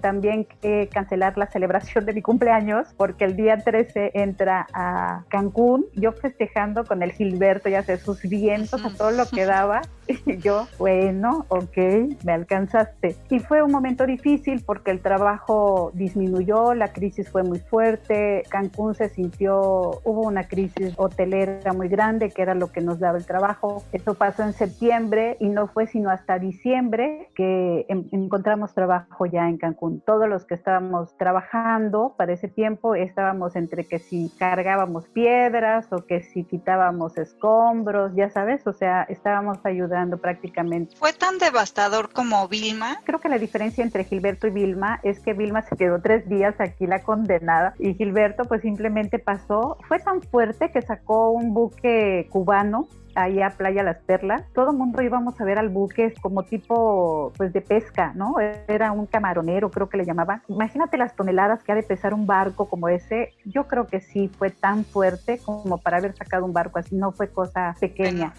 también 0.00 0.46
que 0.60 0.88
cancelar 0.92 1.36
la 1.36 1.46
celebración 1.46 2.06
de 2.06 2.12
mi 2.12 2.22
cumpleaños 2.22 2.88
porque 2.96 3.24
el 3.24 3.36
día 3.36 3.58
13 3.58 4.12
entra 4.14 4.66
a 4.72 5.24
Cancún, 5.28 5.86
yo 5.94 6.12
festejando 6.12 6.84
con 6.84 7.02
el 7.02 7.12
Gilberto, 7.12 7.68
ya 7.68 7.82
sé, 7.82 7.98
sus 7.98 8.22
vientos, 8.22 8.84
a 8.84 8.90
todo 8.96 9.10
lo 9.10 9.26
que 9.26 9.44
daba 9.46 9.82
y 10.26 10.38
yo, 10.38 10.66
bueno, 10.78 11.46
ok, 11.48 11.76
me 12.24 12.32
alcanzaste. 12.32 13.16
Y 13.30 13.38
fue 13.40 13.62
un 13.62 13.72
momento 13.72 14.06
difícil 14.06 14.62
porque 14.64 14.90
el 14.90 15.00
trabajo 15.00 15.90
disminuyó, 15.94 16.74
la 16.74 16.92
crisis 16.92 17.30
fue 17.30 17.42
muy 17.42 17.58
fuerte, 17.58 18.42
Cancún 18.50 18.94
se 18.94 19.08
sintió, 19.08 20.00
hubo 20.04 20.22
una 20.26 20.44
crisis 20.44 20.94
hotelera 20.96 21.72
muy 21.72 21.88
grande 21.88 22.30
que 22.30 22.42
era 22.42 22.54
lo 22.54 22.70
que 22.70 22.80
nos 22.80 22.98
daba 22.98 23.18
el 23.18 23.26
trabajo. 23.26 23.82
Eso 23.92 24.14
pasó 24.14 24.42
en 24.42 24.52
septiembre 24.52 25.36
y 25.40 25.48
no 25.48 25.68
fue 25.68 25.86
sino 25.86 26.10
hasta 26.10 26.38
diciembre 26.38 27.30
que 27.34 27.86
encontramos 27.88 28.74
trabajo 28.74 29.26
ya 29.26 29.48
en 29.48 29.58
Cancún. 29.58 30.00
Todos 30.00 30.28
los 30.28 30.44
que 30.44 30.54
estábamos 30.54 31.16
trabajando 31.16 32.14
para 32.16 32.32
ese 32.32 32.48
tiempo 32.48 32.94
estábamos 32.94 33.56
entre 33.56 33.84
que 33.84 33.98
si 33.98 34.30
cargábamos 34.38 35.08
piedras 35.08 35.92
o 35.92 36.04
que 36.04 36.22
si 36.22 36.44
quitábamos 36.44 37.16
escombros, 37.16 38.14
ya 38.14 38.30
sabes, 38.30 38.66
o 38.66 38.72
sea, 38.72 39.02
estábamos 39.04 39.58
ayudando 39.64 39.93
prácticamente. 40.18 40.96
¿Fue 40.96 41.12
tan 41.12 41.38
devastador 41.38 42.10
como 42.10 42.46
Vilma? 42.48 42.98
Creo 43.04 43.20
que 43.20 43.28
la 43.28 43.38
diferencia 43.38 43.82
entre 43.82 44.04
Gilberto 44.04 44.46
y 44.46 44.50
Vilma 44.50 45.00
es 45.02 45.20
que 45.20 45.32
Vilma 45.32 45.62
se 45.62 45.76
quedó 45.76 46.00
tres 46.00 46.28
días 46.28 46.54
aquí 46.58 46.86
la 46.86 47.02
condenada 47.02 47.74
y 47.78 47.94
Gilberto 47.94 48.44
pues 48.44 48.62
simplemente 48.62 49.18
pasó. 49.18 49.78
Fue 49.88 49.98
tan 49.98 50.22
fuerte 50.22 50.70
que 50.70 50.82
sacó 50.82 51.30
un 51.30 51.54
buque 51.54 52.28
cubano 52.30 52.88
ahí 53.14 53.42
a 53.42 53.50
Playa 53.50 53.82
Las 53.82 53.98
Perlas, 53.98 54.42
todo 54.52 54.70
el 54.70 54.76
mundo 54.76 55.02
íbamos 55.02 55.40
a 55.40 55.44
ver 55.44 55.58
al 55.58 55.68
buque 55.68 56.14
como 56.20 56.42
tipo 56.42 57.32
pues 57.36 57.52
de 57.52 57.60
pesca, 57.60 58.12
¿no? 58.14 58.36
Era 58.40 58.92
un 58.92 59.06
camaronero, 59.06 59.70
creo 59.70 59.88
que 59.88 59.96
le 59.96 60.04
llamaban. 60.04 60.42
Imagínate 60.48 60.96
las 60.96 61.14
toneladas 61.14 61.62
que 61.62 61.72
ha 61.72 61.74
de 61.74 61.82
pesar 61.82 62.14
un 62.14 62.26
barco 62.26 62.68
como 62.68 62.88
ese. 62.88 63.32
Yo 63.44 63.66
creo 63.66 63.86
que 63.86 64.00
sí 64.00 64.28
fue 64.28 64.50
tan 64.50 64.84
fuerte 64.84 65.38
como 65.44 65.78
para 65.78 65.98
haber 65.98 66.14
sacado 66.16 66.44
un 66.44 66.52
barco 66.52 66.78
así, 66.78 66.96
no 66.96 67.12
fue 67.12 67.28
cosa 67.28 67.74
pequeña. 67.80 68.32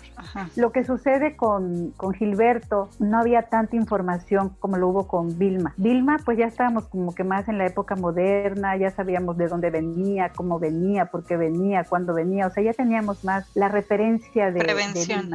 Lo 0.55 0.71
que 0.71 0.83
sucede 0.83 1.35
con, 1.35 1.91
con 1.97 2.13
Gilberto, 2.13 2.89
no 2.99 3.19
había 3.19 3.43
tanta 3.43 3.75
información 3.75 4.55
como 4.59 4.77
lo 4.77 4.89
hubo 4.89 5.07
con 5.07 5.37
Vilma. 5.37 5.73
Vilma, 5.77 6.17
pues 6.23 6.37
ya 6.37 6.45
estábamos 6.45 6.87
como 6.87 7.13
que 7.13 7.23
más 7.23 7.47
en 7.47 7.57
la 7.57 7.65
época 7.65 7.95
moderna, 7.95 8.75
ya 8.77 8.91
sabíamos 8.91 9.37
de 9.37 9.47
dónde 9.47 9.69
venía, 9.69 10.31
cómo 10.35 10.59
venía, 10.59 11.05
por 11.05 11.25
qué 11.25 11.37
venía, 11.37 11.83
cuándo 11.83 12.13
venía, 12.13 12.47
o 12.47 12.49
sea, 12.49 12.63
ya 12.63 12.73
teníamos 12.73 13.23
más 13.23 13.49
la 13.55 13.67
referencia 13.67 14.51
de 14.51 14.64
prevención. 14.65 15.31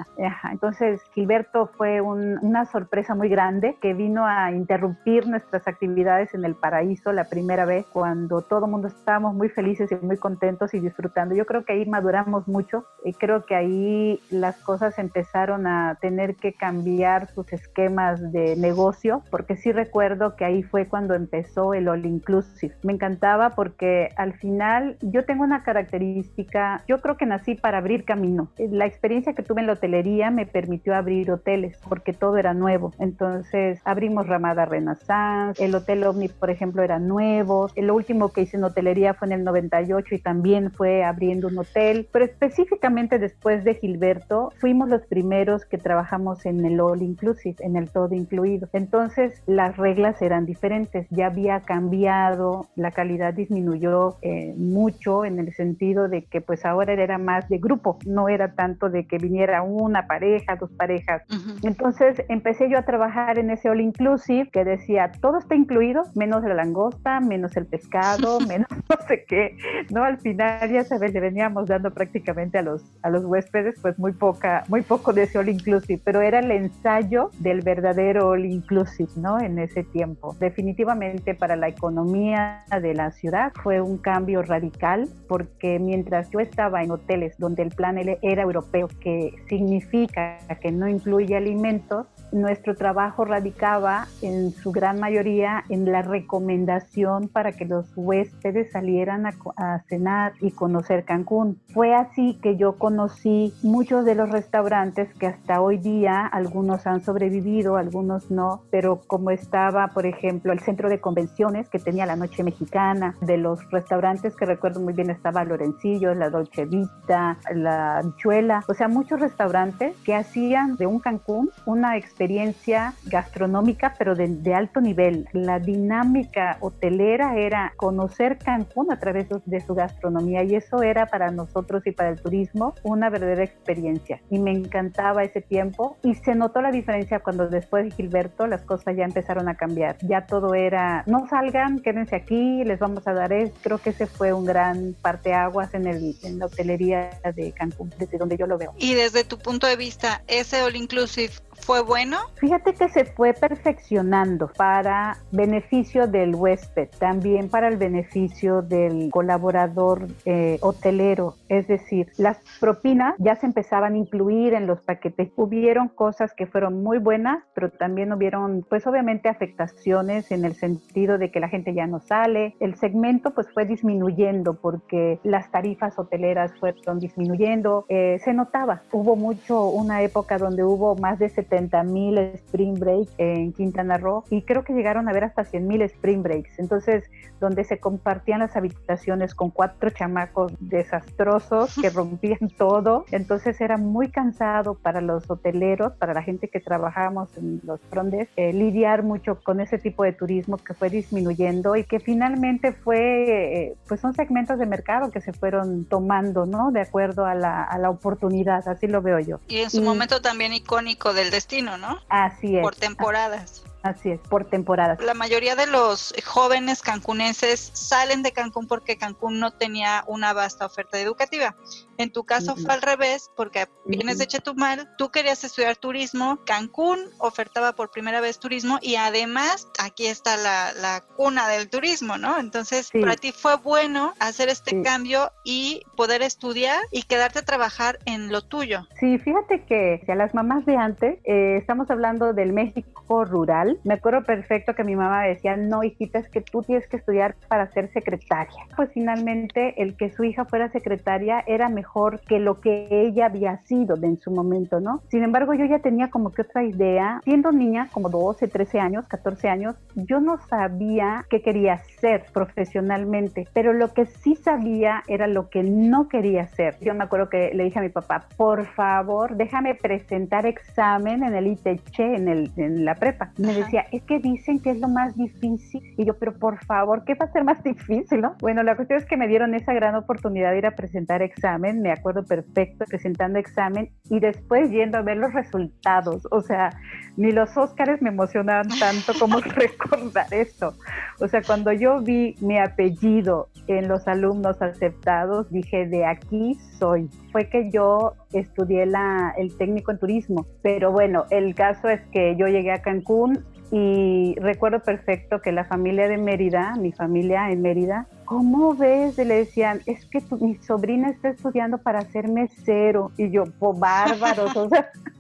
Entonces, 0.50 1.02
Gilberto 1.14 1.70
fue 1.76 2.00
una 2.00 2.64
sorpresa 2.66 3.14
muy 3.14 3.28
grande 3.28 3.76
que 3.80 3.94
vino 3.94 4.26
a 4.26 4.52
interrumpir 4.52 5.26
nuestras 5.26 5.66
actividades 5.66 6.34
en 6.34 6.44
el 6.44 6.54
paraíso 6.54 7.12
la 7.12 7.25
primera 7.25 7.64
vez 7.64 7.87
cuando 7.92 8.42
todo 8.42 8.66
el 8.66 8.70
mundo 8.70 8.88
estábamos 8.88 9.34
muy 9.34 9.49
felices 9.49 9.90
y 9.92 9.94
muy 10.04 10.16
contentos 10.16 10.75
y 10.75 10.80
disfrutando. 10.80 11.34
Yo 11.34 11.46
creo 11.46 11.64
que 11.64 11.72
ahí 11.72 11.87
maduramos 11.87 12.49
mucho 12.49 12.84
y 13.04 13.12
creo 13.12 13.44
que 13.44 13.54
ahí 13.54 14.20
las 14.30 14.56
cosas 14.58 14.99
empezaron 14.99 15.66
a 15.66 15.99
tener 16.00 16.37
que 16.37 16.52
cambiar 16.52 17.28
sus 17.28 17.52
esquemas 17.52 18.32
de 18.32 18.56
negocio, 18.56 19.22
porque 19.30 19.56
sí 19.56 19.72
recuerdo 19.72 20.37
que 20.37 20.44
ahí 20.44 20.62
fue 20.62 20.87
cuando 20.87 21.14
empezó 21.14 21.75
el 21.75 21.88
All 21.88 22.06
Inclusive. 22.06 22.75
Me 22.82 22.92
encantaba 22.92 23.50
porque 23.50 24.10
al 24.16 24.34
final 24.34 24.96
yo 25.00 25.25
tengo 25.25 25.44
una 25.44 25.62
característica, 25.62 26.82
yo 26.88 27.00
creo 27.00 27.16
que 27.16 27.26
nací 27.26 27.54
para 27.54 27.78
abrir 27.78 28.04
camino. 28.04 28.50
La 28.58 28.87
experiencia 28.87 29.20
experiencia 29.21 29.35
que 29.35 29.47
tuve 29.47 29.61
en 29.61 29.67
la 29.67 29.75
hotelería 29.75 30.31
me 30.31 30.47
permitió 30.47 30.95
abrir 30.95 31.31
hoteles 31.31 31.79
porque 31.89 32.12
todo 32.12 32.39
era 32.39 32.55
nuevo. 32.55 32.93
Entonces 32.99 33.81
abrimos 33.85 34.27
Ramada 34.27 34.65
Renaissance, 34.65 35.62
el 35.62 35.75
Hotel 35.75 36.05
OVNI, 36.05 36.29
por 36.29 36.50
ejemplo, 36.50 36.83
era 36.83 36.99
nuevo. 36.99 37.69
Lo 37.77 37.95
último 37.95 38.31
que 38.31 38.43
hice 38.43 38.57
en 38.57 38.65
hotelería 38.65 39.15
fue 39.15 39.29
en 39.29 39.33
el 39.33 39.45
98 39.45 40.15
y 40.15 40.19
también 40.19 40.71
fue 40.71 41.05
abriendo 41.05 41.49
un 41.49 41.59
hotel. 41.59 42.09
Pero 42.11 42.25
específicamente 42.25 43.19
después 43.19 43.62
de 43.65 43.75
Gilberto, 43.75 44.53
fuimos 44.59 44.89
los 44.89 45.03
primeros 45.03 45.65
que 45.67 45.79
trabajamos 45.79 46.47
en 46.47 46.65
el 46.65 46.81
All 46.81 47.03
Inclusive, 47.03 47.57
en 47.61 47.77
el 47.77 47.91
todo 47.91 48.15
incluido. 48.15 48.69
Entonces 48.73 49.43
las 49.47 49.77
reglas 49.77 50.23
eran 50.23 50.47
diferentes, 50.47 51.07
ya 51.11 51.27
había 51.27 51.61
cambiado, 51.61 52.69
la 52.75 52.91
calidad 52.91 53.35
disminuyó 53.35 54.17
eh, 54.23 54.55
mucho 54.57 55.25
en 55.25 55.39
el 55.39 55.53
sentido 55.53 56.09
de 56.09 56.25
que 56.25 56.41
pues 56.41 56.65
ahora 56.65 56.93
era 56.95 57.19
más 57.19 57.49
de 57.49 57.59
grupo, 57.59 57.99
no 58.07 58.29
era 58.29 58.55
tanto 58.55 58.89
de 58.89 59.07
que 59.11 59.19
viniera 59.19 59.62
una 59.62 60.07
pareja, 60.07 60.55
dos 60.57 60.71
parejas. 60.71 61.23
Entonces 61.62 62.23
empecé 62.29 62.71
yo 62.71 62.79
a 62.79 62.83
trabajar 62.83 63.38
en 63.38 63.50
ese 63.50 63.69
All 63.69 63.81
Inclusive 63.81 64.49
que 64.50 64.64
decía, 64.64 65.11
todo 65.21 65.38
está 65.38 65.57
incluido, 65.57 66.05
menos 66.14 66.45
la 66.45 66.55
langosta, 66.55 67.19
menos 67.21 67.57
el 67.57 67.67
pescado, 67.67 68.38
menos 68.49 68.69
no 68.71 68.97
sé 69.09 69.25
qué, 69.26 69.57
¿no? 69.90 70.05
Al 70.05 70.19
final 70.19 70.71
ya 70.71 70.85
sabes, 70.85 71.12
le 71.12 71.21
veníamos 71.21 71.67
dando 71.67 71.90
prácticamente 71.90 72.59
a 72.59 72.62
los, 72.62 72.85
a 73.02 73.11
los 73.11 73.25
huéspedes 73.25 73.75
pues 73.83 73.99
muy 73.99 74.12
poca, 74.12 74.62
muy 74.69 74.83
poco 74.83 75.12
de 75.12 75.25
ese 75.25 75.38
All 75.38 75.49
Inclusive, 75.49 76.00
pero 76.05 76.23
era 76.23 76.38
el 76.38 76.50
ensayo 76.52 77.31
del 77.40 77.62
verdadero 77.62 78.29
All 78.29 78.45
Inclusive, 78.45 79.11
¿no? 79.17 79.40
En 79.40 79.59
ese 79.59 79.83
tiempo. 79.83 80.37
Definitivamente 80.38 81.35
para 81.35 81.57
la 81.57 81.67
economía 81.67 82.62
de 82.81 82.95
la 82.95 83.11
ciudad 83.11 83.52
fue 83.61 83.81
un 83.81 83.99
cambio 83.99 84.43
radical 84.43 85.09
porque 85.29 85.81
mientras 85.81 86.31
yo 86.31 86.38
estaba 86.38 86.83
en 86.83 86.93
hoteles 86.93 87.37
donde 87.38 87.64
el 87.64 87.71
plan 87.71 87.99
era 87.99 88.43
europeo, 88.43 88.88
que 89.00 89.33
significa 89.49 90.38
que 90.61 90.71
no 90.71 90.88
incluye 90.88 91.37
alimentos, 91.37 92.07
nuestro 92.32 92.75
trabajo 92.76 93.25
radicaba 93.25 94.06
en 94.22 94.52
su 94.52 94.72
gran 94.72 95.00
mayoría 95.00 95.64
en 95.68 95.90
la 95.90 96.02
recomendación 96.02 97.28
para 97.28 97.52
que 97.52 97.64
los 97.64 97.92
huéspedes 97.96 98.70
salieran 98.72 99.26
a, 99.26 99.80
cenar 99.88 100.32
y 100.40 100.50
conocer 100.52 101.04
Cancún. 101.04 101.60
Fue 101.72 101.94
así 101.94 102.38
que 102.42 102.56
yo 102.56 102.75
conocí 102.75 103.52
muchos 103.62 104.04
de 104.04 104.14
los 104.14 104.30
restaurantes 104.30 105.12
que 105.14 105.26
hasta 105.26 105.60
hoy 105.60 105.78
día 105.78 106.26
algunos 106.26 106.87
han 106.87 107.00
sobrevivido, 107.00 107.76
algunos 107.76 108.30
no, 108.30 108.62
pero 108.70 109.00
como 109.06 109.30
estaba, 109.30 109.88
por 109.88 110.06
ejemplo, 110.06 110.52
el 110.52 110.60
centro 110.60 110.88
de 110.88 111.00
convenciones 111.00 111.68
que 111.68 111.78
tenía 111.78 112.06
la 112.06 112.16
noche 112.16 112.42
mexicana, 112.42 113.16
de 113.20 113.37
los 113.37 113.68
restaurantes 113.70 114.37
que 114.37 114.46
recuerdo 114.46 114.80
muy 114.80 114.92
bien 114.92 115.10
estaba 115.10 115.44
Lorencillo, 115.44 116.14
la 116.14 116.30
Dolce 116.30 116.66
Vita, 116.66 117.38
la 117.54 118.02
Chuela, 118.16 118.62
o 118.68 118.75
sea, 118.75 118.88
muchos 118.88 119.20
restaurantes 119.20 119.96
que 120.04 120.14
hacían 120.14 120.76
de 120.76 120.87
un 120.87 121.00
Cancún 121.00 121.50
una 121.66 121.96
experiencia 121.96 122.20
experiencia 122.21 122.93
gastronómica, 123.05 123.95
pero 123.99 124.15
de, 124.15 124.55
alto 124.55 124.83
nivel. 124.83 125.27
La 125.33 125.59
dinámica 125.59 126.59
hotelera 126.61 127.39
era 127.39 127.73
conocer 127.77 128.37
Cancún 128.37 128.93
a 128.93 128.99
través 128.99 129.27
de 129.47 129.61
su 129.61 129.75
gastronomía 129.75 130.43
y 130.43 130.55
eso 130.55 130.83
era 130.83 131.07
para 131.07 131.31
nosotros 131.31 131.87
y 131.87 131.93
para 131.93 132.11
el 132.11 132.21
turismo 132.21 132.75
una 132.83 133.09
verdadera 133.09 133.45
experiencia. 133.45 134.21
Y 134.29 134.39
me 134.39 134.50
encantaba 134.50 135.25
ese 135.25 135.41
tiempo 135.41 135.97
y 136.03 136.15
se 136.15 136.35
notó 136.35 136.61
la 136.61 136.71
diferencia 136.71 137.21
cuando 137.21 137.49
después 137.49 137.85
de 137.85 137.91
Gilberto 137.91 138.47
las 138.47 138.62
cosas 138.62 138.95
ya 138.99 139.05
empezaron 139.05 139.49
a 139.49 139.55
cambiar. 139.55 139.97
Ya 140.03 140.27
todo 140.27 140.53
era, 140.53 141.05
no 141.07 141.27
salgan, 141.27 141.79
quédense 141.79 142.17
aquí, 142.17 142.65
les 142.65 142.79
vamos 142.79 143.09
a 143.09 143.15
dar 143.15 143.33
esto. 143.33 143.59
Creo 143.62 143.79
que 143.79 143.91
ese 143.91 144.07
fue 144.07 144.35
un 144.35 144.45
gran 144.45 144.95
parteaguas 145.00 145.73
en, 145.73 145.87
el, 145.87 146.15
en 146.23 146.39
la 146.39 146.47
hotelería 146.47 147.19
de 147.35 147.53
Cancún, 147.53 147.95
desde 147.99 148.19
donde 148.19 148.37
yo 148.37 148.47
lo 148.47 148.59
veo. 148.59 148.75
Y 148.77 148.93
desde 148.93 149.25
tu 149.25 149.39
punto 149.39 149.67
de 149.67 149.77
vista, 149.77 150.23
ese 150.27 150.61
All 150.61 150.77
Inclusive 150.77 151.33
fue 151.61 151.83
bueno? 151.83 152.19
Fíjate 152.37 152.75
que 152.75 152.88
se 152.88 153.05
fue 153.05 153.33
perfeccionando 153.33 154.50
para 154.57 155.19
beneficio 155.31 156.07
del 156.07 156.35
huésped, 156.35 156.88
también 156.99 157.49
para 157.49 157.69
el 157.69 157.76
beneficio 157.76 158.62
del 158.62 159.11
colaborador 159.11 160.09
eh, 160.25 160.59
hotelero. 160.62 161.37
Es 161.49 161.69
decir, 161.69 162.09
las 162.17 162.38
propinas 162.61 163.14
ya 163.19 163.37
se 163.37 163.47
empezaban 163.47 163.95
a 163.95 163.99
incluir 163.99 164.55
en 164.55 164.67
los 164.67 164.81
paquetes. 164.81 165.31
Hubieron 165.37 165.88
cosas 165.88 166.33
que 166.35 166.47
fueron 166.47 166.83
muy 166.83 166.99
buenas, 166.99 167.43
pero 167.55 167.71
también 167.71 168.12
hubieron, 168.12 168.64
pues 168.69 168.87
obviamente, 168.87 169.29
afectaciones 169.29 170.31
en 170.31 170.45
el 170.45 170.55
sentido 170.55 171.19
de 171.19 171.31
que 171.31 171.40
la 171.40 171.49
gente 171.49 171.75
ya 171.75 171.87
no 171.87 172.00
sale. 172.00 172.57
El 172.61 172.76
segmento 172.76 173.33
pues 173.33 173.49
fue 173.52 173.64
disminuyendo 173.64 174.55
porque 174.55 175.21
las 175.23 175.50
tarifas 175.50 175.99
hoteleras 175.99 176.52
fueron 176.59 176.99
disminuyendo. 176.99 177.85
Eh, 177.88 178.19
se 178.25 178.33
notaba, 178.33 178.83
hubo 178.93 179.17
mucho, 179.17 179.69
una 179.69 180.02
época 180.02 180.38
donde 180.38 180.64
hubo 180.64 180.97
más 180.97 181.19
de 181.19 181.29
70 181.29 181.50
mil 181.85 182.19
spring 182.19 182.78
breaks 182.78 183.12
en 183.19 183.52
Quintana 183.52 183.99
Roo 183.99 184.25
y 184.30 184.42
creo 184.42 184.65
que 184.65 184.73
llegaron 184.73 185.08
a 185.08 185.13
ver 185.13 185.25
hasta 185.25 185.45
100 185.45 185.67
mil 185.67 185.82
spring 185.82 186.23
breaks. 186.23 186.58
Entonces, 186.58 187.04
donde 187.41 187.65
se 187.65 187.78
compartían 187.78 188.41
las 188.41 188.56
habitaciones 188.56 189.34
con 189.34 189.50
cuatro 189.50 189.91
chamacos 189.91 190.52
desastrosos 190.60 191.75
que 191.80 191.91
rompían 191.91 192.50
todo. 192.56 193.06
Entonces 193.10 193.60
era 193.60 193.76
muy 193.78 194.10
cansado 194.10 194.75
para 194.75 195.00
los 195.00 195.28
hoteleros, 195.30 195.93
para 195.95 196.15
la 196.15 196.23
gente 196.23 196.49
que 196.49 196.60
trabajábamos 196.60 197.36
en 197.36 197.60
los 197.65 197.80
frondes, 197.91 198.28
eh, 198.36 198.52
lidiar 198.52 199.02
mucho 199.02 199.41
con 199.43 199.60
ese 199.60 199.78
tipo 199.78 200.04
de 200.04 200.13
turismo 200.13 200.58
que 200.58 200.75
fue 200.75 200.91
disminuyendo 200.91 201.76
y 201.76 201.84
que 201.84 201.99
finalmente 201.99 202.73
fue, 202.73 203.69
eh, 203.69 203.75
pues 203.89 204.00
son 204.00 204.15
segmentos 204.15 204.58
de 204.58 204.67
mercado 204.67 205.10
que 205.10 205.21
se 205.21 205.32
fueron 205.32 205.86
tomando, 205.86 206.47
¿no? 206.47 206.71
De 206.71 206.82
acuerdo 206.82 207.25
a 207.25 207.34
la, 207.34 207.65
a 207.65 207.78
la 207.78 207.91
oportunidad, 207.91 208.69
así 208.69 208.86
lo 208.86 209.00
veo 209.00 209.19
yo. 209.19 209.41
Y 209.49 209.58
en 209.58 209.71
su 209.71 209.82
momento 209.82 210.21
también 210.21 210.52
icónico 210.52 211.15
del 211.15 211.30
destino, 211.41 211.79
¿no? 211.79 211.99
Así 212.11 212.57
es. 212.57 212.63
Por 212.63 212.76
temporadas. 212.76 213.65
Así 213.82 214.10
es, 214.10 214.21
por 214.21 214.45
temporadas. 214.45 215.00
La 215.00 215.14
mayoría 215.14 215.56
de 215.56 215.66
los 215.66 216.14
jóvenes 216.25 216.82
cancunenses 216.82 217.71
salen 217.73 218.23
de 218.23 218.32
Cancún 218.32 218.66
porque 218.66 218.99
Cancún 218.99 219.40
no 219.40 219.52
tenía 219.52 220.04
una 220.06 220.32
vasta 220.32 220.66
oferta 220.66 220.99
educativa. 220.99 221.56
En 221.97 222.10
tu 222.10 222.25
caso 222.25 222.56
fue 222.56 222.73
al 222.73 222.80
revés, 222.80 223.30
porque 223.36 223.66
vienes 223.84 224.16
de 224.16 224.26
Chetumal, 224.26 224.88
tú 224.97 225.10
querías 225.10 225.45
estudiar 225.45 225.76
turismo, 225.76 226.40
Cancún 226.47 226.99
ofertaba 227.19 227.75
por 227.75 227.90
primera 227.90 228.23
vez 228.23 228.38
turismo 228.38 228.78
y 228.80 228.97
además 228.97 229.69
aquí 229.78 230.06
está 230.06 230.36
la, 230.38 231.04
cuna 231.16 231.49
del 231.49 231.69
turismo, 231.69 232.16
¿no? 232.16 232.38
Entonces, 232.38 232.90
para 232.99 233.16
ti 233.16 233.32
fue 233.32 233.56
bueno 233.56 234.14
hacer 234.19 234.49
este 234.49 234.80
cambio 234.82 235.30
y 235.45 235.82
poder 235.97 236.23
estudiar 236.23 236.80
y 236.90 237.02
quedarte 237.02 237.40
a 237.40 237.43
trabajar 237.43 237.99
en 238.06 238.32
lo 238.32 238.40
tuyo. 238.40 238.86
Sí, 238.99 239.19
fíjate 239.19 239.64
que 239.64 240.02
a 240.08 240.14
las 240.14 240.34
mamás 240.34 240.64
de 240.64 240.76
antes, 240.76 241.19
eh, 241.25 241.58
estamos 241.58 241.90
hablando 241.90 242.32
del 242.32 242.54
México 242.54 243.26
rural, 243.26 243.70
me 243.85 243.95
acuerdo 243.95 244.23
perfecto 244.25 244.75
que 244.75 244.85
mi 244.85 244.97
mamá 244.97 245.23
decía, 245.25 245.56
no, 245.56 245.83
hijita, 245.83 246.19
es 246.19 246.28
que 246.28 246.41
tú 246.41 246.63
tienes 246.63 246.87
que 246.89 246.97
estudiar 246.97 247.35
para 247.49 247.71
ser 247.73 247.91
secretaria. 247.93 248.67
Pues 248.76 248.91
finalmente 248.93 249.80
el 249.83 249.97
que 249.97 250.11
su 250.11 250.25
hija 250.25 250.45
fuera 250.45 250.71
secretaria 250.71 251.43
era 251.47 251.69
mejor 251.69 252.21
que 252.21 252.39
lo 252.39 252.61
que 252.61 252.89
ella 252.91 253.26
había 253.26 253.59
sido 253.59 253.97
en 254.02 254.19
su 254.21 254.30
momento, 254.30 254.80
¿no? 254.80 255.02
Sin 255.09 255.23
embargo, 255.23 255.54
yo 255.54 255.65
ya 255.65 255.78
tenía 255.78 256.11
como 256.11 256.33
que 256.33 256.43
otra 256.43 256.65
idea. 256.65 257.21
Siendo 257.25 257.52
niña, 257.52 257.89
como 257.93 258.09
12, 258.09 258.49
13 258.49 258.80
años, 258.80 259.06
14 259.06 259.49
años, 259.49 259.76
yo 259.95 260.21
no 260.21 260.39
sabía 260.49 261.25
qué 261.30 261.43
quería 261.43 261.78
ser 262.00 262.25
profesionalmente, 262.33 263.49
pero 263.52 263.73
lo 263.73 263.93
que 263.93 264.06
sí 264.06 264.37
sabía 264.37 265.02
era 265.06 265.26
lo 265.26 265.49
que 265.49 265.63
no 265.63 266.09
quería 266.09 266.43
hacer. 266.43 266.76
Yo 266.80 266.95
me 266.95 267.04
acuerdo 267.04 267.28
que 267.28 267.52
le 267.54 267.65
dije 267.65 267.78
a 267.78 267.83
mi 267.83 267.89
papá, 267.89 268.26
por 268.37 268.67
favor, 268.67 269.37
déjame 269.37 269.75
presentar 269.75 270.47
examen 270.47 271.23
en 271.23 271.35
el 271.35 271.47
ITC, 271.47 271.99
en, 271.99 272.28
el, 272.28 272.50
en 272.56 272.85
la 272.85 272.95
prepa. 272.95 273.33
Me 273.39 273.54
decía, 273.62 273.86
es 273.92 274.02
que 274.02 274.18
dicen 274.18 274.60
que 274.60 274.70
es 274.70 274.78
lo 274.78 274.88
más 274.88 275.16
difícil. 275.16 275.82
Y 275.96 276.04
yo, 276.04 276.18
pero 276.18 276.38
por 276.38 276.62
favor, 276.64 277.04
¿qué 277.04 277.14
va 277.14 277.26
a 277.26 277.32
ser 277.32 277.44
más 277.44 277.62
difícil? 277.62 278.20
No? 278.20 278.36
Bueno, 278.40 278.62
la 278.62 278.76
cuestión 278.76 278.99
es 278.99 279.06
que 279.06 279.16
me 279.16 279.28
dieron 279.28 279.54
esa 279.54 279.73
gran 279.73 279.94
oportunidad 279.94 280.52
de 280.52 280.58
ir 280.58 280.66
a 280.66 280.73
presentar 280.73 281.23
examen, 281.23 281.82
me 281.82 281.92
acuerdo 281.92 282.25
perfecto, 282.25 282.84
presentando 282.88 283.38
examen 283.38 283.90
y 284.08 284.20
después 284.20 284.70
yendo 284.70 284.99
a 284.99 285.02
ver 285.02 285.16
los 285.16 285.32
resultados. 285.32 286.26
O 286.30 286.40
sea, 286.40 286.70
ni 287.16 287.32
los 287.32 287.56
Óscares 287.56 288.00
me 288.02 288.10
emocionaban 288.10 288.68
tanto 288.68 289.12
como 289.18 289.40
recordar 289.40 290.26
esto. 290.32 290.75
O 291.20 291.28
sea, 291.28 291.42
cuando 291.42 291.73
yo 291.73 292.00
vi 292.00 292.34
mi 292.40 292.58
apellido 292.58 293.49
en 293.66 293.88
los 293.88 294.06
alumnos 294.08 294.60
aceptados, 294.62 295.50
dije, 295.50 295.86
de 295.86 296.04
aquí 296.04 296.56
soy. 296.78 297.08
Fue 297.32 297.49
que 297.49 297.70
yo 297.70 298.14
estudié 298.32 298.86
la, 298.86 299.34
el 299.36 299.56
técnico 299.56 299.90
en 299.92 299.99
turismo, 299.99 300.46
pero 300.62 300.90
bueno, 300.90 301.25
el 301.30 301.54
caso 301.54 301.88
es 301.88 302.00
que 302.12 302.36
yo 302.36 302.46
llegué 302.46 302.73
a 302.73 302.82
Cancún 302.82 303.44
y 303.73 304.35
recuerdo 304.41 304.80
perfecto 304.80 305.41
que 305.41 305.52
la 305.52 305.65
familia 305.65 306.09
de 306.09 306.19
Mérida, 306.19 306.75
mi 306.76 306.91
familia 306.91 307.50
en 307.50 307.63
Mérida, 307.63 308.06
¿cómo 308.25 308.75
ves? 308.75 309.17
le 309.17 309.37
decían, 309.37 309.83
es 309.87 310.04
que 310.06 310.23
mi 310.41 310.56
sobrina 310.56 311.11
está 311.11 311.28
estudiando 311.28 311.78
para 311.78 312.00
ser 312.02 312.28
mesero. 312.28 313.13
Y 313.17 313.30
yo, 313.30 313.45
pues 313.59 313.78
bárbaros, 313.78 314.56
o 314.56 314.69
sea, 314.69 314.91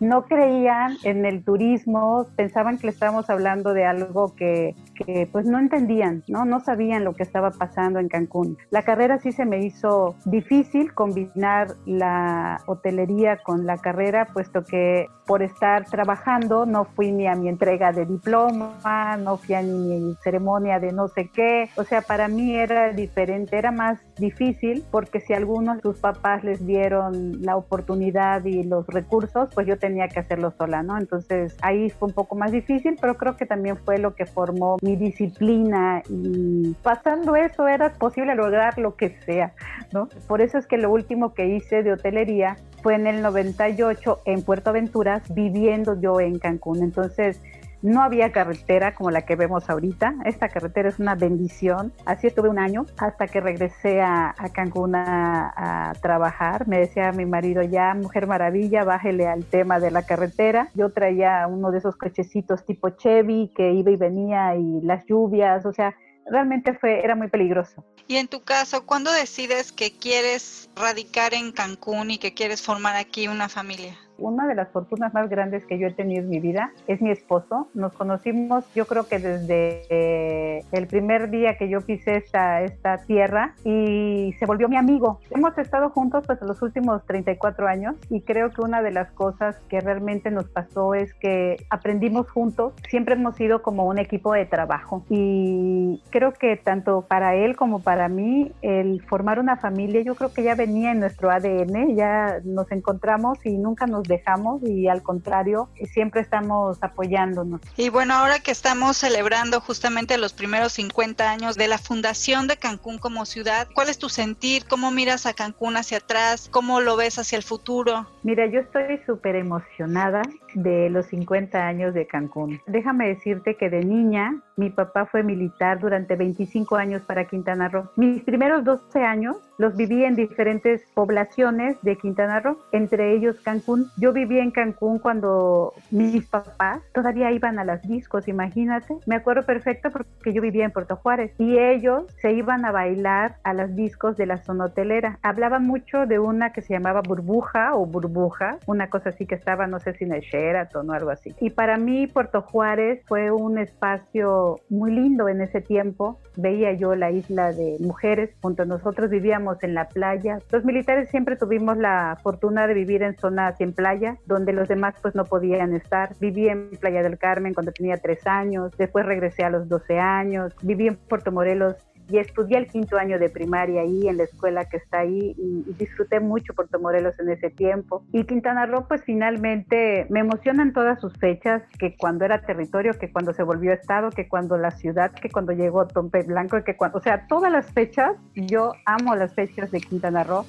no 0.00 0.24
creían 0.24 0.96
en 1.04 1.24
el 1.24 1.44
turismo, 1.44 2.26
pensaban 2.36 2.78
que 2.78 2.86
le 2.86 2.92
estábamos 2.92 3.28
hablando 3.30 3.72
de 3.72 3.84
algo 3.84 4.34
que, 4.34 4.74
que 4.94 5.28
pues 5.30 5.46
no 5.46 5.58
entendían, 5.58 6.24
¿no? 6.28 6.44
No 6.44 6.60
sabían 6.60 7.04
lo 7.04 7.14
que 7.14 7.22
estaba 7.22 7.50
pasando 7.50 7.98
en 7.98 8.08
Cancún. 8.08 8.56
La 8.70 8.82
carrera 8.82 9.18
sí 9.18 9.32
se 9.32 9.44
me 9.44 9.64
hizo 9.64 10.16
difícil 10.24 10.94
combinar 10.94 11.74
la 11.86 12.60
hotelería 12.66 13.38
con 13.38 13.66
la 13.66 13.78
carrera, 13.78 14.28
puesto 14.32 14.64
que 14.64 15.06
por 15.26 15.42
estar 15.42 15.84
trabajando 15.84 16.64
no 16.64 16.84
fui 16.84 17.12
ni 17.12 17.26
a 17.26 17.34
mi 17.34 17.48
entrega 17.48 17.92
de 17.92 18.06
diploma, 18.06 19.16
no 19.18 19.36
fui 19.36 19.54
a 19.54 19.62
mi 19.62 20.16
ceremonia 20.22 20.80
de 20.80 20.92
no 20.92 21.08
sé 21.08 21.28
qué. 21.32 21.68
O 21.76 21.84
sea, 21.84 22.00
para 22.00 22.28
mí 22.28 22.56
era 22.56 22.92
diferente, 22.92 23.58
era 23.58 23.70
más 23.70 24.00
difícil 24.18 24.84
porque 24.90 25.20
si 25.20 25.32
algunos 25.32 25.76
de 25.76 25.82
sus 25.82 25.98
papás 25.98 26.44
les 26.44 26.64
dieron 26.66 27.42
la 27.42 27.56
oportunidad 27.56 28.44
y 28.44 28.62
los 28.62 28.86
recursos, 28.86 29.48
pues 29.54 29.66
yo 29.66 29.78
tenía 29.78 30.08
que 30.08 30.20
hacerlo 30.20 30.52
sola, 30.56 30.82
¿no? 30.82 30.98
Entonces 30.98 31.56
ahí 31.62 31.90
fue 31.90 32.08
un 32.08 32.14
poco 32.14 32.36
más 32.36 32.52
difícil, 32.52 32.96
pero 33.00 33.16
creo 33.16 33.36
que 33.36 33.46
también 33.46 33.76
fue 33.76 33.98
lo 33.98 34.14
que 34.14 34.26
formó 34.26 34.76
mi 34.82 34.96
disciplina 34.96 36.02
y 36.08 36.74
pasando 36.82 37.36
eso 37.36 37.66
era 37.68 37.92
posible 37.92 38.34
lograr 38.34 38.78
lo 38.78 38.96
que 38.96 39.16
sea, 39.24 39.52
¿no? 39.92 40.08
Por 40.26 40.40
eso 40.40 40.58
es 40.58 40.66
que 40.66 40.78
lo 40.78 40.90
último 40.90 41.34
que 41.34 41.46
hice 41.46 41.82
de 41.82 41.92
hotelería 41.92 42.56
fue 42.82 42.94
en 42.94 43.06
el 43.06 43.22
98 43.22 44.20
en 44.24 44.42
Puerto 44.42 44.70
Aventuras, 44.70 45.22
viviendo 45.34 46.00
yo 46.00 46.20
en 46.20 46.38
Cancún. 46.38 46.82
Entonces, 46.82 47.40
no 47.82 48.02
había 48.02 48.32
carretera 48.32 48.94
como 48.94 49.10
la 49.10 49.22
que 49.22 49.36
vemos 49.36 49.68
ahorita. 49.68 50.14
Esta 50.24 50.48
carretera 50.48 50.88
es 50.88 50.98
una 50.98 51.14
bendición. 51.14 51.92
Así 52.06 52.26
estuve 52.26 52.48
un 52.48 52.58
año 52.58 52.86
hasta 52.98 53.26
que 53.26 53.40
regresé 53.40 54.00
a, 54.00 54.34
Cancún 54.52 54.94
a, 54.96 55.92
trabajar. 56.02 56.66
Me 56.66 56.78
decía 56.78 57.12
mi 57.12 57.26
marido, 57.26 57.62
ya, 57.62 57.94
mujer 57.94 58.26
maravilla, 58.26 58.84
bájele 58.84 59.26
al 59.26 59.44
tema 59.44 59.80
de 59.80 59.90
la 59.90 60.04
carretera. 60.04 60.68
Yo 60.74 60.90
traía 60.90 61.46
uno 61.46 61.70
de 61.70 61.78
esos 61.78 61.96
cochecitos 61.96 62.64
tipo 62.64 62.90
Chevy 62.90 63.52
que 63.54 63.72
iba 63.72 63.90
y 63.90 63.96
venía 63.96 64.56
y 64.56 64.80
las 64.82 65.04
lluvias, 65.06 65.64
o 65.66 65.72
sea, 65.72 65.94
realmente 66.30 66.74
fue, 66.74 67.04
era 67.04 67.14
muy 67.14 67.28
peligroso. 67.28 67.84
Y 68.06 68.16
en 68.16 68.28
tu 68.28 68.42
caso, 68.42 68.86
¿cuándo 68.86 69.12
decides 69.12 69.72
que 69.72 69.96
quieres 69.96 70.70
radicar 70.76 71.34
en 71.34 71.52
Cancún 71.52 72.10
y 72.10 72.18
que 72.18 72.34
quieres 72.34 72.62
formar 72.62 72.96
aquí 72.96 73.28
una 73.28 73.48
familia? 73.48 73.98
Una 74.18 74.46
de 74.46 74.54
las 74.54 74.68
fortunas 74.68 75.14
más 75.14 75.28
grandes 75.28 75.64
que 75.64 75.78
yo 75.78 75.86
he 75.86 75.92
tenido 75.92 76.22
en 76.22 76.28
mi 76.28 76.40
vida 76.40 76.72
es 76.86 77.00
mi 77.00 77.10
esposo. 77.10 77.68
Nos 77.74 77.92
conocimos 77.92 78.64
yo 78.74 78.86
creo 78.86 79.06
que 79.06 79.18
desde 79.18 79.82
eh, 79.90 80.64
el 80.72 80.86
primer 80.86 81.30
día 81.30 81.56
que 81.56 81.68
yo 81.68 81.80
pisé 81.80 82.16
esta, 82.16 82.62
esta 82.62 82.98
tierra 82.98 83.54
y 83.64 84.34
se 84.38 84.46
volvió 84.46 84.68
mi 84.68 84.76
amigo. 84.76 85.20
Hemos 85.30 85.56
estado 85.58 85.90
juntos 85.90 86.24
pues 86.26 86.40
los 86.42 86.60
últimos 86.62 87.04
34 87.06 87.66
años 87.66 87.96
y 88.10 88.20
creo 88.22 88.50
que 88.50 88.62
una 88.62 88.82
de 88.82 88.90
las 88.90 89.10
cosas 89.12 89.56
que 89.68 89.80
realmente 89.80 90.30
nos 90.30 90.48
pasó 90.48 90.94
es 90.94 91.14
que 91.14 91.56
aprendimos 91.70 92.30
juntos. 92.30 92.72
Siempre 92.88 93.14
hemos 93.14 93.36
sido 93.36 93.62
como 93.62 93.84
un 93.84 93.98
equipo 93.98 94.32
de 94.32 94.46
trabajo 94.46 95.04
y 95.08 96.02
creo 96.10 96.32
que 96.32 96.56
tanto 96.56 97.02
para 97.02 97.34
él 97.34 97.56
como 97.56 97.80
para 97.80 98.08
mí 98.08 98.52
el 98.62 99.02
formar 99.02 99.38
una 99.38 99.56
familia 99.56 100.02
yo 100.02 100.14
creo 100.14 100.32
que 100.32 100.42
ya 100.42 100.54
venía 100.54 100.92
en 100.92 101.00
nuestro 101.00 101.30
ADN, 101.30 101.94
ya 101.96 102.40
nos 102.44 102.70
encontramos 102.72 103.44
y 103.44 103.56
nunca 103.56 103.86
nos 103.86 104.07
dejamos 104.08 104.62
y 104.64 104.88
al 104.88 105.02
contrario, 105.02 105.68
siempre 105.92 106.20
estamos 106.20 106.78
apoyándonos. 106.80 107.60
Y 107.76 107.90
bueno, 107.90 108.14
ahora 108.14 108.40
que 108.40 108.50
estamos 108.50 108.96
celebrando 108.96 109.60
justamente 109.60 110.18
los 110.18 110.32
primeros 110.32 110.72
50 110.72 111.30
años 111.30 111.56
de 111.56 111.68
la 111.68 111.78
fundación 111.78 112.48
de 112.48 112.56
Cancún 112.56 112.98
como 112.98 113.24
ciudad, 113.26 113.68
¿cuál 113.74 113.88
es 113.88 113.98
tu 113.98 114.08
sentir? 114.08 114.64
¿Cómo 114.66 114.90
miras 114.90 115.26
a 115.26 115.34
Cancún 115.34 115.76
hacia 115.76 115.98
atrás? 115.98 116.48
¿Cómo 116.50 116.80
lo 116.80 116.96
ves 116.96 117.18
hacia 117.18 117.36
el 117.36 117.44
futuro? 117.44 118.08
Mira, 118.22 118.46
yo 118.46 118.60
estoy 118.60 118.98
súper 119.06 119.36
emocionada 119.36 120.22
de 120.54 120.90
los 120.90 121.06
50 121.06 121.66
años 121.66 121.94
de 121.94 122.06
Cancún. 122.06 122.60
Déjame 122.66 123.08
decirte 123.08 123.56
que 123.56 123.70
de 123.70 123.84
niña 123.84 124.42
mi 124.56 124.70
papá 124.70 125.06
fue 125.06 125.22
militar 125.22 125.78
durante 125.78 126.16
25 126.16 126.76
años 126.76 127.02
para 127.02 127.26
Quintana 127.26 127.68
Roo. 127.68 127.90
Mis 127.96 128.22
primeros 128.22 128.64
12 128.64 129.04
años 129.04 129.36
los 129.56 129.76
viví 129.76 130.04
en 130.04 130.16
diferentes 130.16 130.82
poblaciones 130.94 131.80
de 131.82 131.96
Quintana 131.96 132.40
Roo, 132.40 132.58
entre 132.72 133.14
ellos 133.14 133.40
Cancún. 133.40 133.86
Yo 133.96 134.12
viví 134.12 134.38
en 134.38 134.50
Cancún 134.50 134.98
cuando 134.98 135.74
mis 135.90 136.26
papás 136.26 136.80
todavía 136.92 137.30
iban 137.30 137.58
a 137.58 137.64
las 137.64 137.82
discos, 137.82 138.28
imagínate. 138.28 138.96
Me 139.06 139.16
acuerdo 139.16 139.44
perfecto 139.46 139.90
porque 139.90 140.32
yo 140.32 140.42
vivía 140.42 140.64
en 140.64 140.72
Puerto 140.72 140.96
Juárez 140.96 141.32
y 141.38 141.58
ellos 141.58 142.04
se 142.20 142.32
iban 142.32 142.64
a 142.64 142.72
bailar 142.72 143.36
a 143.44 143.52
las 143.52 143.74
discos 143.76 144.16
de 144.16 144.26
la 144.26 144.38
zona 144.38 144.66
hotelera. 144.66 145.18
Hablaban 145.22 145.64
mucho 145.64 146.06
de 146.06 146.18
una 146.18 146.52
que 146.52 146.62
se 146.62 146.74
llamaba 146.74 147.02
Burbuja 147.02 147.74
o 147.74 147.86
Burbuja, 147.86 148.58
una 148.66 148.90
cosa 148.90 149.10
así 149.10 149.26
que 149.26 149.34
estaba, 149.34 149.66
no 149.66 149.78
sé 149.80 149.94
si 149.94 150.04
en 150.04 150.14
el 150.14 150.22
Sheraton 150.38 150.88
o 150.88 150.92
algo 150.92 151.10
así. 151.10 151.34
Y 151.40 151.50
para 151.50 151.76
mí 151.76 152.06
Puerto 152.06 152.42
Juárez 152.42 153.02
fue 153.06 153.30
un 153.30 153.58
espacio 153.58 154.60
muy 154.68 154.92
lindo 154.92 155.28
en 155.28 155.40
ese 155.40 155.60
tiempo. 155.60 156.18
Veía 156.36 156.72
yo 156.72 156.94
la 156.94 157.10
isla 157.10 157.52
de 157.52 157.76
mujeres, 157.80 158.30
junto 158.40 158.62
a 158.62 158.66
nosotros 158.66 159.10
vivíamos 159.10 159.62
en 159.62 159.74
la 159.74 159.88
playa. 159.88 160.38
Los 160.50 160.64
militares 160.64 161.10
siempre 161.10 161.36
tuvimos 161.36 161.76
la 161.76 162.18
fortuna 162.22 162.66
de 162.66 162.74
vivir 162.74 163.02
en 163.02 163.16
zonas 163.16 163.60
en 163.60 163.72
playa 163.72 164.16
donde 164.26 164.52
los 164.52 164.68
demás 164.68 164.94
pues 165.02 165.14
no 165.14 165.24
podían 165.24 165.74
estar. 165.74 166.14
Viví 166.20 166.48
en 166.48 166.70
Playa 166.80 167.02
del 167.02 167.18
Carmen 167.18 167.54
cuando 167.54 167.72
tenía 167.72 167.96
tres 167.96 168.26
años, 168.26 168.72
después 168.76 169.06
regresé 169.06 169.44
a 169.44 169.50
los 169.50 169.68
12 169.68 169.98
años, 169.98 170.54
viví 170.62 170.88
en 170.88 170.96
Puerto 170.96 171.32
Morelos 171.32 171.76
y 172.08 172.18
estudié 172.18 172.58
el 172.58 172.66
quinto 172.66 172.96
año 172.96 173.18
de 173.18 173.28
primaria 173.28 173.82
ahí 173.82 174.08
en 174.08 174.16
la 174.16 174.24
escuela 174.24 174.64
que 174.64 174.78
está 174.78 175.00
ahí 175.00 175.34
y, 175.36 175.64
disfruté 175.78 176.18
mucho 176.18 176.54
Puerto 176.54 176.80
Morelos 176.80 177.18
en 177.20 177.28
ese 177.30 177.50
tiempo. 177.50 178.02
Y 178.12 178.24
Quintana 178.24 178.66
Roo 178.66 178.86
pues 178.88 179.02
finalmente 179.04 180.06
me 180.08 180.20
emocionan 180.20 180.72
todas 180.72 181.00
sus 181.00 181.12
fechas, 181.18 181.62
que 181.78 181.96
cuando 181.96 182.24
era 182.24 182.40
territorio, 182.40 182.98
que 182.98 183.12
cuando 183.12 183.32
se 183.32 183.42
volvió 183.42 183.72
estado, 183.72 184.10
que 184.10 184.28
cuando 184.28 184.56
la 184.56 184.70
ciudad, 184.70 185.12
que 185.12 185.28
cuando 185.30 185.52
llegó 185.52 185.86
Tompe 185.86 186.22
Blanco, 186.22 186.62
que 186.64 186.76
cuando, 186.76 186.98
o 186.98 187.00
sea, 187.00 187.26
todas 187.28 187.52
las 187.52 187.70
fechas, 187.72 188.16
yo 188.34 188.72
amo 188.86 189.14
las 189.14 189.34
fechas 189.34 189.70
de 189.70 189.80
Quintana 189.80 190.24
Roo 190.24 190.44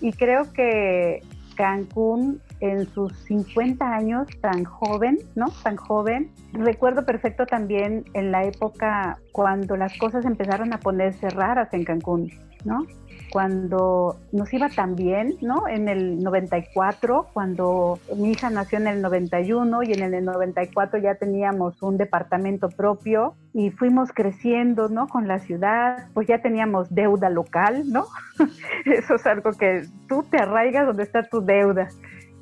y 0.00 0.12
creo 0.12 0.52
que 0.52 1.22
Cancún 1.56 2.40
en 2.60 2.86
sus 2.86 3.12
50 3.24 3.84
años 3.84 4.28
tan 4.40 4.64
joven, 4.64 5.18
¿no? 5.34 5.46
Tan 5.62 5.76
joven. 5.76 6.30
Recuerdo 6.52 7.04
perfecto 7.04 7.46
también 7.46 8.04
en 8.14 8.32
la 8.32 8.44
época 8.44 9.18
cuando 9.32 9.76
las 9.76 9.96
cosas 9.98 10.24
empezaron 10.24 10.72
a 10.72 10.80
ponerse 10.80 11.28
raras 11.30 11.72
en 11.72 11.84
Cancún, 11.84 12.30
¿no? 12.64 12.86
cuando 13.30 14.16
nos 14.32 14.52
iba 14.52 14.68
tan 14.68 14.96
bien, 14.96 15.36
¿no? 15.40 15.68
En 15.68 15.88
el 15.88 16.22
94, 16.22 17.28
cuando 17.32 17.98
mi 18.16 18.32
hija 18.32 18.50
nació 18.50 18.78
en 18.78 18.86
el 18.86 19.02
91 19.02 19.82
y 19.82 19.92
en 19.92 20.14
el 20.14 20.24
94 20.24 20.98
ya 21.00 21.16
teníamos 21.16 21.82
un 21.82 21.96
departamento 21.98 22.68
propio 22.68 23.34
y 23.52 23.70
fuimos 23.70 24.12
creciendo, 24.12 24.88
¿no? 24.88 25.08
Con 25.08 25.28
la 25.28 25.38
ciudad, 25.38 26.08
pues 26.14 26.28
ya 26.28 26.40
teníamos 26.40 26.94
deuda 26.94 27.28
local, 27.30 27.84
¿no? 27.90 28.06
Eso 28.84 29.16
es 29.16 29.26
algo 29.26 29.52
que 29.52 29.82
tú 30.08 30.24
te 30.30 30.38
arraigas 30.38 30.86
donde 30.86 31.02
está 31.02 31.22
tu 31.22 31.44
deuda 31.44 31.88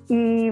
y 0.09 0.51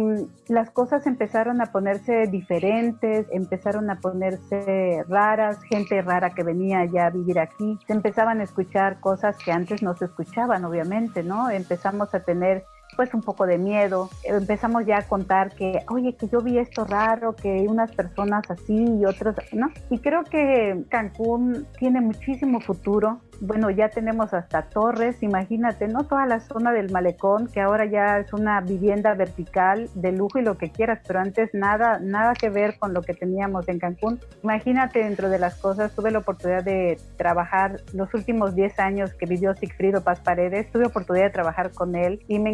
las 0.48 0.70
cosas 0.70 1.06
empezaron 1.06 1.60
a 1.60 1.66
ponerse 1.66 2.26
diferentes, 2.26 3.26
empezaron 3.30 3.90
a 3.90 4.00
ponerse 4.00 5.04
raras, 5.08 5.62
gente 5.64 6.00
rara 6.00 6.30
que 6.30 6.42
venía 6.42 6.84
ya 6.86 7.06
a 7.06 7.10
vivir 7.10 7.38
aquí, 7.38 7.78
se 7.86 7.92
empezaban 7.92 8.40
a 8.40 8.44
escuchar 8.44 9.00
cosas 9.00 9.36
que 9.36 9.52
antes 9.52 9.82
no 9.82 9.94
se 9.94 10.06
escuchaban, 10.06 10.64
obviamente, 10.64 11.22
¿no? 11.22 11.50
Empezamos 11.50 12.14
a 12.14 12.20
tener 12.20 12.64
pues 12.96 13.12
un 13.14 13.22
poco 13.22 13.46
de 13.46 13.58
miedo. 13.58 14.10
Empezamos 14.24 14.86
ya 14.86 14.98
a 14.98 15.02
contar 15.02 15.54
que, 15.54 15.80
oye, 15.88 16.14
que 16.16 16.28
yo 16.28 16.40
vi 16.40 16.58
esto 16.58 16.84
raro, 16.84 17.34
que 17.34 17.66
unas 17.68 17.92
personas 17.92 18.50
así 18.50 18.84
y 19.00 19.04
otras, 19.04 19.36
¿no? 19.52 19.70
Y 19.90 19.98
creo 19.98 20.24
que 20.24 20.84
Cancún 20.88 21.66
tiene 21.78 22.00
muchísimo 22.00 22.60
futuro. 22.60 23.20
Bueno, 23.40 23.70
ya 23.70 23.88
tenemos 23.88 24.32
hasta 24.34 24.68
torres, 24.68 25.20
imagínate, 25.20 25.88
¿no? 25.88 26.04
Toda 26.04 26.26
la 26.26 26.38
zona 26.38 26.70
del 26.70 26.92
malecón, 26.92 27.48
que 27.48 27.60
ahora 27.60 27.86
ya 27.86 28.18
es 28.18 28.32
una 28.32 28.60
vivienda 28.60 29.14
vertical 29.14 29.90
de 29.94 30.12
lujo 30.12 30.38
y 30.38 30.42
lo 30.42 30.56
que 30.56 30.70
quieras, 30.70 31.00
pero 31.04 31.18
antes 31.18 31.50
nada, 31.52 31.98
nada 31.98 32.34
que 32.34 32.50
ver 32.50 32.78
con 32.78 32.94
lo 32.94 33.02
que 33.02 33.14
teníamos 33.14 33.68
en 33.68 33.80
Cancún. 33.80 34.20
Imagínate 34.44 35.00
dentro 35.00 35.28
de 35.28 35.40
las 35.40 35.56
cosas, 35.56 35.92
tuve 35.92 36.12
la 36.12 36.18
oportunidad 36.18 36.62
de 36.62 37.00
trabajar 37.16 37.80
los 37.92 38.14
últimos 38.14 38.54
10 38.54 38.78
años 38.78 39.12
que 39.14 39.26
vivió 39.26 39.54
Sigfrido 39.54 40.04
Paz 40.04 40.20
Paredes, 40.20 40.70
tuve 40.70 40.86
oportunidad 40.86 41.24
de 41.24 41.30
trabajar 41.30 41.72
con 41.72 41.96
él 41.96 42.24
y 42.28 42.38
me 42.38 42.50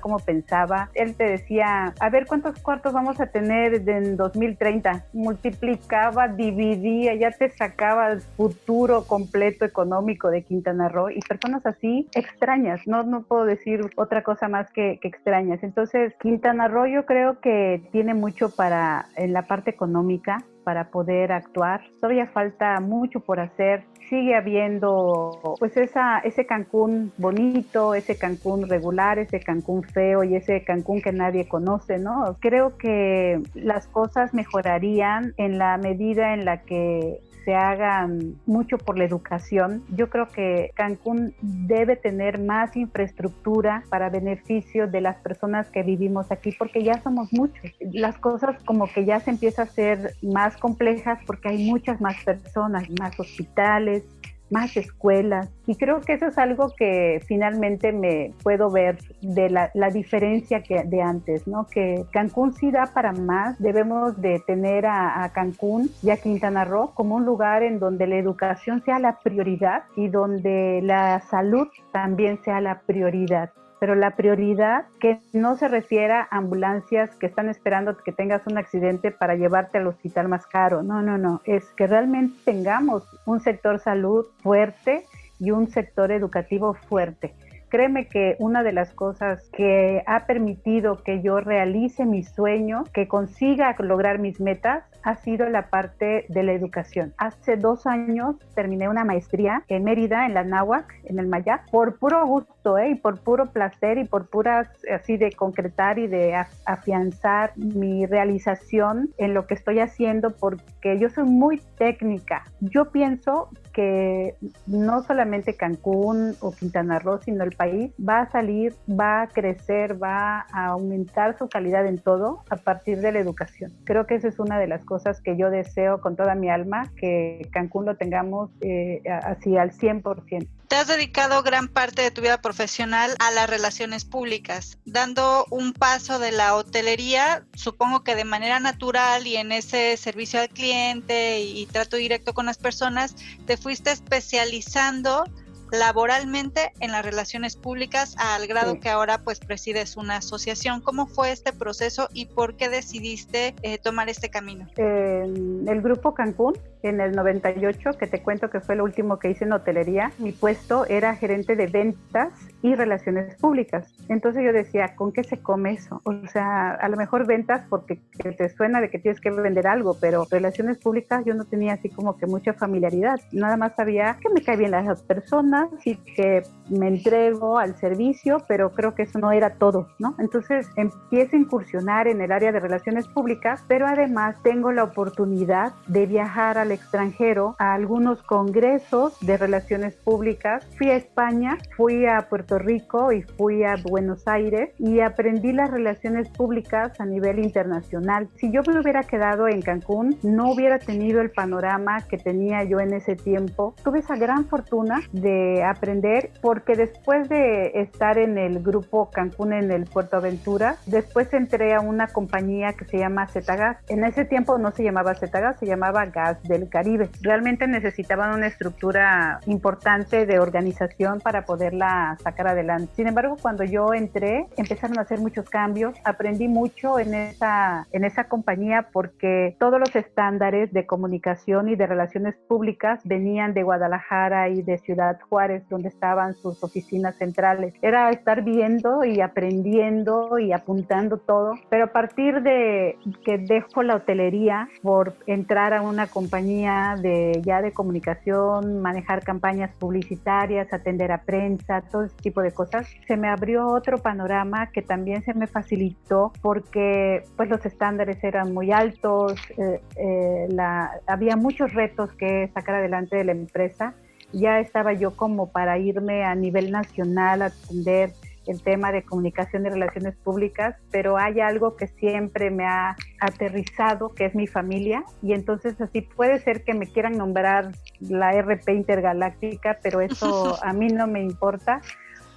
cómo 0.00 0.18
pensaba. 0.18 0.90
Él 0.94 1.14
te 1.14 1.24
decía, 1.24 1.94
a 1.98 2.10
ver 2.10 2.26
cuántos 2.26 2.58
cuartos 2.60 2.92
vamos 2.92 3.20
a 3.20 3.26
tener 3.26 3.88
en 3.88 4.16
2030. 4.16 5.04
Multiplicaba, 5.12 6.28
dividía, 6.28 7.14
ya 7.14 7.30
te 7.30 7.50
sacaba 7.50 8.12
el 8.12 8.20
futuro 8.20 9.04
completo 9.06 9.64
económico 9.64 10.30
de 10.30 10.42
Quintana 10.42 10.88
Roo 10.88 11.10
y 11.10 11.20
personas 11.20 11.64
así 11.66 12.08
extrañas. 12.14 12.80
No, 12.86 13.02
no 13.02 13.22
puedo 13.22 13.44
decir 13.44 13.80
otra 13.96 14.22
cosa 14.22 14.48
más 14.48 14.70
que, 14.70 14.98
que 15.00 15.08
extrañas. 15.08 15.62
Entonces, 15.62 16.14
Quintana 16.20 16.68
Roo 16.68 16.86
yo 16.86 17.06
creo 17.06 17.40
que 17.40 17.82
tiene 17.92 18.14
mucho 18.14 18.50
para 18.50 19.06
en 19.16 19.32
la 19.32 19.42
parte 19.42 19.70
económica 19.70 20.44
para 20.68 20.90
poder 20.90 21.32
actuar. 21.32 21.80
Todavía 21.98 22.26
falta 22.26 22.78
mucho 22.78 23.20
por 23.20 23.40
hacer. 23.40 23.84
Sigue 24.10 24.34
habiendo 24.36 25.56
pues 25.58 25.78
esa, 25.78 26.18
ese 26.18 26.44
Cancún 26.44 27.10
bonito, 27.16 27.94
ese 27.94 28.18
Cancún 28.18 28.68
regular, 28.68 29.18
ese 29.18 29.40
Cancún 29.40 29.82
feo 29.82 30.24
y 30.24 30.36
ese 30.36 30.64
Cancún 30.64 31.00
que 31.00 31.10
nadie 31.10 31.48
conoce, 31.48 31.96
¿no? 31.96 32.36
Creo 32.40 32.76
que 32.76 33.40
las 33.54 33.86
cosas 33.86 34.34
mejorarían 34.34 35.32
en 35.38 35.56
la 35.56 35.78
medida 35.78 36.34
en 36.34 36.44
la 36.44 36.60
que 36.60 37.22
se 37.44 37.54
hagan 37.54 38.34
mucho 38.46 38.78
por 38.78 38.98
la 38.98 39.04
educación. 39.04 39.82
Yo 39.94 40.08
creo 40.08 40.28
que 40.28 40.70
Cancún 40.74 41.34
debe 41.40 41.96
tener 41.96 42.38
más 42.38 42.76
infraestructura 42.76 43.82
para 43.88 44.10
beneficio 44.10 44.86
de 44.86 45.00
las 45.00 45.16
personas 45.16 45.68
que 45.70 45.82
vivimos 45.82 46.30
aquí, 46.30 46.52
porque 46.52 46.82
ya 46.82 47.00
somos 47.02 47.32
muchos. 47.32 47.72
Las 47.80 48.18
cosas 48.18 48.62
como 48.64 48.86
que 48.86 49.04
ya 49.04 49.20
se 49.20 49.30
empieza 49.30 49.62
a 49.62 49.66
ser 49.66 50.14
más 50.22 50.56
complejas 50.56 51.18
porque 51.26 51.48
hay 51.48 51.70
muchas 51.70 52.00
más 52.00 52.22
personas, 52.24 52.88
más 52.98 53.18
hospitales, 53.18 54.04
más 54.50 54.76
escuelas. 54.76 55.50
Y 55.66 55.76
creo 55.76 56.00
que 56.00 56.14
eso 56.14 56.26
es 56.26 56.38
algo 56.38 56.72
que 56.76 57.20
finalmente 57.26 57.92
me 57.92 58.32
puedo 58.42 58.70
ver 58.70 58.98
de 59.20 59.50
la, 59.50 59.70
diferencia 59.90 60.62
que 60.62 60.84
de 60.84 61.02
antes, 61.02 61.46
¿no? 61.46 61.66
Que 61.66 62.04
Cancún 62.12 62.52
sí 62.52 62.70
da 62.70 62.86
para 62.92 63.12
más. 63.12 63.58
Debemos 63.58 64.20
de 64.20 64.40
tener 64.46 64.86
a, 64.86 65.30
Cancún 65.34 65.90
y 66.02 66.10
a 66.10 66.16
Quintana 66.16 66.64
Roo 66.64 66.92
como 66.94 67.16
un 67.16 67.24
lugar 67.24 67.62
en 67.62 67.78
donde 67.78 68.06
la 68.06 68.16
educación 68.16 68.82
sea 68.84 68.98
la 68.98 69.18
prioridad 69.18 69.84
y 69.96 70.08
donde 70.08 70.80
la 70.82 71.20
salud 71.20 71.68
también 71.92 72.38
sea 72.44 72.60
la 72.60 72.80
prioridad 72.82 73.50
pero 73.80 73.94
la 73.94 74.12
prioridad 74.12 74.86
que 75.00 75.18
no 75.32 75.56
se 75.56 75.68
refiera 75.68 76.28
a 76.30 76.38
ambulancias 76.38 77.14
que 77.16 77.26
están 77.26 77.48
esperando 77.48 77.96
que 77.96 78.12
tengas 78.12 78.46
un 78.46 78.58
accidente 78.58 79.10
para 79.10 79.34
llevarte 79.34 79.78
al 79.78 79.86
hospital 79.86 80.28
más 80.28 80.46
caro. 80.46 80.82
No, 80.82 81.02
no, 81.02 81.18
no. 81.18 81.40
Es 81.44 81.64
que 81.76 81.86
realmente 81.86 82.36
tengamos 82.44 83.04
un 83.26 83.40
sector 83.40 83.78
salud 83.78 84.26
fuerte 84.42 85.04
y 85.38 85.50
un 85.50 85.68
sector 85.68 86.10
educativo 86.12 86.74
fuerte. 86.74 87.34
Créeme 87.68 88.06
que 88.06 88.36
una 88.38 88.62
de 88.62 88.72
las 88.72 88.94
cosas 88.94 89.46
que 89.52 90.02
ha 90.06 90.24
permitido 90.24 91.02
que 91.02 91.20
yo 91.20 91.40
realice 91.40 92.06
mi 92.06 92.22
sueño, 92.22 92.84
que 92.94 93.08
consiga 93.08 93.76
lograr 93.78 94.18
mis 94.18 94.40
metas, 94.40 94.84
ha 95.02 95.16
sido 95.16 95.48
la 95.50 95.68
parte 95.68 96.24
de 96.28 96.42
la 96.42 96.52
educación. 96.52 97.12
Hace 97.18 97.56
dos 97.56 97.86
años 97.86 98.36
terminé 98.54 98.88
una 98.88 99.04
maestría 99.04 99.64
en 99.68 99.84
Mérida, 99.84 100.24
en 100.24 100.34
la 100.34 100.44
Náhuac, 100.44 100.94
en 101.04 101.18
el 101.18 101.26
Maya, 101.26 101.62
por 101.70 101.98
puro 101.98 102.26
gusto 102.26 102.54
¿eh? 102.76 102.90
y 102.90 102.94
por 102.96 103.20
puro 103.20 103.46
placer 103.46 103.96
y 103.96 104.04
por 104.04 104.28
puras 104.28 104.68
así 104.92 105.16
de 105.16 105.32
concretar 105.32 105.98
y 105.98 106.08
de 106.08 106.34
afianzar 106.66 107.52
mi 107.56 108.04
realización 108.04 109.10
en 109.16 109.32
lo 109.32 109.46
que 109.46 109.54
estoy 109.54 109.78
haciendo 109.78 110.30
porque 110.30 110.98
yo 110.98 111.08
soy 111.08 111.24
muy 111.24 111.62
técnica. 111.78 112.44
Yo 112.60 112.90
pienso 112.90 113.48
que 113.72 114.34
no 114.66 115.02
solamente 115.04 115.54
Cancún 115.54 116.34
o 116.40 116.50
Quintana 116.50 116.98
Roo, 116.98 117.20
sino 117.22 117.44
el 117.44 117.52
país 117.52 117.92
va 117.96 118.22
a 118.22 118.30
salir, 118.30 118.74
va 118.88 119.22
a 119.22 119.28
crecer, 119.28 120.02
va 120.02 120.46
a 120.52 120.66
aumentar 120.66 121.38
su 121.38 121.48
calidad 121.48 121.86
en 121.86 121.98
todo 121.98 122.42
a 122.50 122.56
partir 122.56 123.00
de 123.00 123.12
la 123.12 123.20
educación. 123.20 123.72
Creo 123.84 124.04
que 124.06 124.16
esa 124.16 124.26
es 124.26 124.40
una 124.40 124.58
de 124.58 124.66
las 124.66 124.84
cosas 124.84 125.20
que 125.20 125.36
yo 125.36 125.50
deseo 125.50 126.00
con 126.00 126.16
toda 126.16 126.34
mi 126.34 126.50
alma, 126.50 126.90
que 126.96 127.48
Cancún 127.52 127.86
lo 127.86 127.96
tengamos 127.96 128.50
eh, 128.60 129.00
así 129.22 129.56
al 129.56 129.70
100%. 129.70 130.48
Te 130.68 130.76
has 130.76 130.86
dedicado 130.86 131.42
gran 131.42 131.68
parte 131.68 132.02
de 132.02 132.10
tu 132.10 132.20
vida 132.20 132.42
profesional 132.42 133.16
a 133.20 133.30
las 133.30 133.48
relaciones 133.48 134.04
públicas, 134.04 134.76
dando 134.84 135.46
un 135.48 135.72
paso 135.72 136.18
de 136.18 136.30
la 136.30 136.54
hotelería, 136.54 137.46
supongo 137.54 138.04
que 138.04 138.14
de 138.14 138.26
manera 138.26 138.60
natural 138.60 139.26
y 139.26 139.36
en 139.36 139.50
ese 139.50 139.96
servicio 139.96 140.40
al 140.40 140.50
cliente 140.50 141.40
y, 141.40 141.64
trato 141.64 141.96
directo 141.96 142.34
con 142.34 142.44
las 142.44 142.58
personas, 142.58 143.14
te 143.46 143.56
fuiste 143.56 143.90
especializando 143.92 145.24
laboralmente 145.72 146.72
en 146.80 146.92
las 146.92 147.04
relaciones 147.04 147.56
públicas 147.56 148.14
al 148.18 148.46
grado 148.46 148.80
que 148.80 148.88
ahora 148.88 149.18
pues 149.18 149.40
presides 149.40 149.96
una 149.96 150.16
asociación. 150.16 150.80
¿Cómo 150.80 151.06
fue 151.06 151.32
este 151.32 151.52
proceso 151.52 152.08
y 152.12 152.26
por 152.26 152.56
qué 152.56 152.68
decidiste 152.68 153.54
eh, 153.62 153.78
tomar 153.78 154.08
este 154.08 154.30
camino? 154.30 154.66
el 154.76 155.82
grupo 155.82 156.14
Cancún 156.14 156.54
en 156.82 157.00
el 157.00 157.14
98, 157.14 157.90
que 157.98 158.06
te 158.06 158.22
cuento 158.22 158.50
que 158.50 158.60
fue 158.60 158.76
lo 158.76 158.84
último 158.84 159.18
que 159.18 159.30
hice 159.30 159.44
en 159.44 159.52
hotelería, 159.52 160.12
mi 160.18 160.32
puesto 160.32 160.86
era 160.86 161.14
gerente 161.16 161.56
de 161.56 161.66
ventas 161.66 162.32
y 162.62 162.74
relaciones 162.74 163.34
públicas. 163.36 163.92
Entonces 164.08 164.44
yo 164.44 164.52
decía, 164.52 164.94
¿con 164.94 165.12
qué 165.12 165.24
se 165.24 165.38
come 165.38 165.72
eso? 165.72 166.00
O 166.04 166.26
sea, 166.28 166.70
a 166.70 166.88
lo 166.88 166.96
mejor 166.96 167.26
ventas 167.26 167.64
porque 167.68 168.00
te 168.36 168.48
suena 168.50 168.80
de 168.80 168.90
que 168.90 168.98
tienes 168.98 169.20
que 169.20 169.30
vender 169.30 169.66
algo, 169.66 169.96
pero 170.00 170.26
relaciones 170.30 170.78
públicas 170.78 171.24
yo 171.24 171.34
no 171.34 171.44
tenía 171.44 171.74
así 171.74 171.88
como 171.88 172.16
que 172.16 172.26
mucha 172.26 172.52
familiaridad. 172.54 173.20
Nada 173.32 173.56
más 173.56 173.74
sabía 173.74 174.16
que 174.20 174.28
me 174.28 174.42
caen 174.42 174.60
bien 174.60 174.70
las 174.70 175.02
personas 175.02 175.57
y 175.84 175.96
que 175.96 176.42
me 176.68 176.88
entrego 176.88 177.58
al 177.58 177.76
servicio, 177.76 178.38
pero 178.46 178.72
creo 178.72 178.94
que 178.94 179.02
eso 179.02 179.18
no 179.18 179.32
era 179.32 179.54
todo, 179.54 179.88
¿no? 179.98 180.14
Entonces 180.18 180.68
empiezo 180.76 181.36
a 181.36 181.38
incursionar 181.38 182.08
en 182.08 182.20
el 182.20 182.32
área 182.32 182.52
de 182.52 182.60
relaciones 182.60 183.08
públicas, 183.08 183.64
pero 183.68 183.86
además 183.86 184.36
tengo 184.42 184.72
la 184.72 184.84
oportunidad 184.84 185.72
de 185.86 186.06
viajar 186.06 186.58
al 186.58 186.72
extranjero 186.72 187.56
a 187.58 187.74
algunos 187.74 188.22
congresos 188.22 189.18
de 189.20 189.36
relaciones 189.36 189.96
públicas. 189.96 190.66
Fui 190.76 190.90
a 190.90 190.96
España, 190.96 191.58
fui 191.76 192.06
a 192.06 192.28
Puerto 192.28 192.58
Rico 192.58 193.12
y 193.12 193.22
fui 193.22 193.64
a 193.64 193.76
Buenos 193.82 194.26
Aires 194.28 194.70
y 194.78 195.00
aprendí 195.00 195.52
las 195.52 195.70
relaciones 195.70 196.28
públicas 196.28 197.00
a 197.00 197.06
nivel 197.06 197.38
internacional. 197.38 198.28
Si 198.36 198.50
yo 198.52 198.62
me 198.66 198.80
hubiera 198.80 199.02
quedado 199.02 199.48
en 199.48 199.62
Cancún, 199.62 200.18
no 200.22 200.52
hubiera 200.52 200.78
tenido 200.78 201.20
el 201.20 201.30
panorama 201.30 202.02
que 202.08 202.18
tenía 202.18 202.64
yo 202.64 202.80
en 202.80 202.92
ese 202.92 203.16
tiempo. 203.16 203.74
Tuve 203.82 204.00
esa 204.00 204.16
gran 204.16 204.46
fortuna 204.46 205.00
de 205.12 205.47
aprender 205.64 206.30
porque 206.40 206.74
después 206.74 207.28
de 207.28 207.72
estar 207.74 208.18
en 208.18 208.38
el 208.38 208.62
grupo 208.62 209.10
Cancún 209.10 209.52
en 209.52 209.70
el 209.70 209.84
Puerto 209.84 210.16
Aventura, 210.16 210.76
después 210.86 211.32
entré 211.32 211.74
a 211.74 211.80
una 211.80 212.08
compañía 212.08 212.72
que 212.72 212.84
se 212.84 212.98
llama 212.98 213.26
Zetagas. 213.28 213.78
En 213.88 214.04
ese 214.04 214.24
tiempo 214.24 214.58
no 214.58 214.70
se 214.72 214.82
llamaba 214.82 215.14
Zetagas, 215.14 215.58
se 215.58 215.66
llamaba 215.66 216.06
Gas 216.06 216.42
de 216.42 216.68
Caribe. 216.68 217.08
Realmente 217.22 217.66
necesitaban 217.66 218.34
una 218.34 218.46
estructura 218.46 219.40
importante 219.46 220.26
de 220.26 220.38
organización 220.38 221.20
para 221.20 221.44
poderla 221.44 222.16
sacar 222.22 222.48
adelante. 222.48 222.92
Sin 222.94 223.06
embargo, 223.06 223.36
cuando 223.40 223.64
yo 223.64 223.94
entré, 223.94 224.46
empezaron 224.56 224.98
a 224.98 225.02
hacer 225.02 225.20
muchos 225.20 225.48
cambios. 225.48 225.94
Aprendí 226.04 226.48
mucho 226.48 226.98
en 226.98 227.14
esa, 227.14 227.86
en 227.92 228.04
esa 228.04 228.24
compañía 228.24 228.88
porque 228.92 229.56
todos 229.58 229.78
los 229.80 229.94
estándares 229.94 230.72
de 230.72 230.86
comunicación 230.86 231.68
y 231.68 231.76
de 231.76 231.86
relaciones 231.86 232.36
públicas 232.48 233.00
venían 233.04 233.54
de 233.54 233.62
Guadalajara 233.62 234.48
y 234.48 234.62
de 234.62 234.78
Ciudad 234.78 235.18
Juárez, 235.28 235.37
donde 235.68 235.88
estaban 235.88 236.34
sus 236.34 236.62
oficinas 236.62 237.16
centrales. 237.16 237.74
Era 237.82 238.10
estar 238.10 238.42
viendo 238.42 239.04
y 239.04 239.20
aprendiendo 239.20 240.38
y 240.38 240.52
apuntando 240.52 241.18
todo. 241.18 241.54
Pero 241.70 241.84
a 241.84 241.92
partir 241.92 242.42
de 242.42 242.98
que 243.24 243.38
dejo 243.38 243.82
la 243.82 243.96
hotelería 243.96 244.68
por 244.82 245.14
entrar 245.26 245.72
a 245.72 245.82
una 245.82 246.06
compañía 246.06 246.96
de 247.00 247.40
ya 247.44 247.62
de 247.62 247.72
comunicación, 247.72 248.80
manejar 248.80 249.22
campañas 249.22 249.70
publicitarias, 249.78 250.72
atender 250.72 251.12
a 251.12 251.22
prensa, 251.22 251.82
todo 251.82 252.04
ese 252.04 252.16
tipo 252.16 252.42
de 252.42 252.52
cosas, 252.52 252.88
se 253.06 253.16
me 253.16 253.28
abrió 253.28 253.66
otro 253.68 253.98
panorama 253.98 254.70
que 254.72 254.82
también 254.82 255.22
se 255.22 255.34
me 255.34 255.46
facilitó 255.46 256.32
porque 256.42 257.22
pues 257.36 257.48
los 257.48 257.64
estándares 257.64 258.22
eran 258.24 258.52
muy 258.52 258.72
altos, 258.72 259.34
eh, 259.56 259.80
eh, 259.96 260.46
la, 260.50 260.90
había 261.06 261.36
muchos 261.36 261.72
retos 261.74 262.12
que 262.14 262.48
sacar 262.54 262.76
adelante 262.76 263.16
de 263.16 263.24
la 263.24 263.32
empresa. 263.32 263.94
Ya 264.32 264.60
estaba 264.60 264.92
yo 264.92 265.16
como 265.16 265.50
para 265.50 265.78
irme 265.78 266.24
a 266.24 266.34
nivel 266.34 266.70
nacional 266.70 267.42
a 267.42 267.46
atender 267.46 268.12
el 268.48 268.62
tema 268.62 268.90
de 268.92 269.02
comunicación 269.02 269.66
y 269.66 269.68
relaciones 269.68 270.16
públicas, 270.16 270.74
pero 270.90 271.18
hay 271.18 271.40
algo 271.40 271.76
que 271.76 271.86
siempre 271.86 272.50
me 272.50 272.64
ha 272.64 272.96
aterrizado, 273.20 274.14
que 274.14 274.24
es 274.24 274.34
mi 274.34 274.46
familia, 274.46 275.04
y 275.22 275.34
entonces 275.34 275.78
así 275.80 276.00
puede 276.00 276.38
ser 276.40 276.64
que 276.64 276.72
me 276.72 276.86
quieran 276.86 277.18
nombrar 277.18 277.72
la 278.00 278.32
RP 278.32 278.72
intergaláctica, 278.72 279.78
pero 279.82 280.00
eso 280.00 280.56
a 280.62 280.72
mí 280.72 280.88
no 280.88 281.06
me 281.06 281.22
importa 281.22 281.82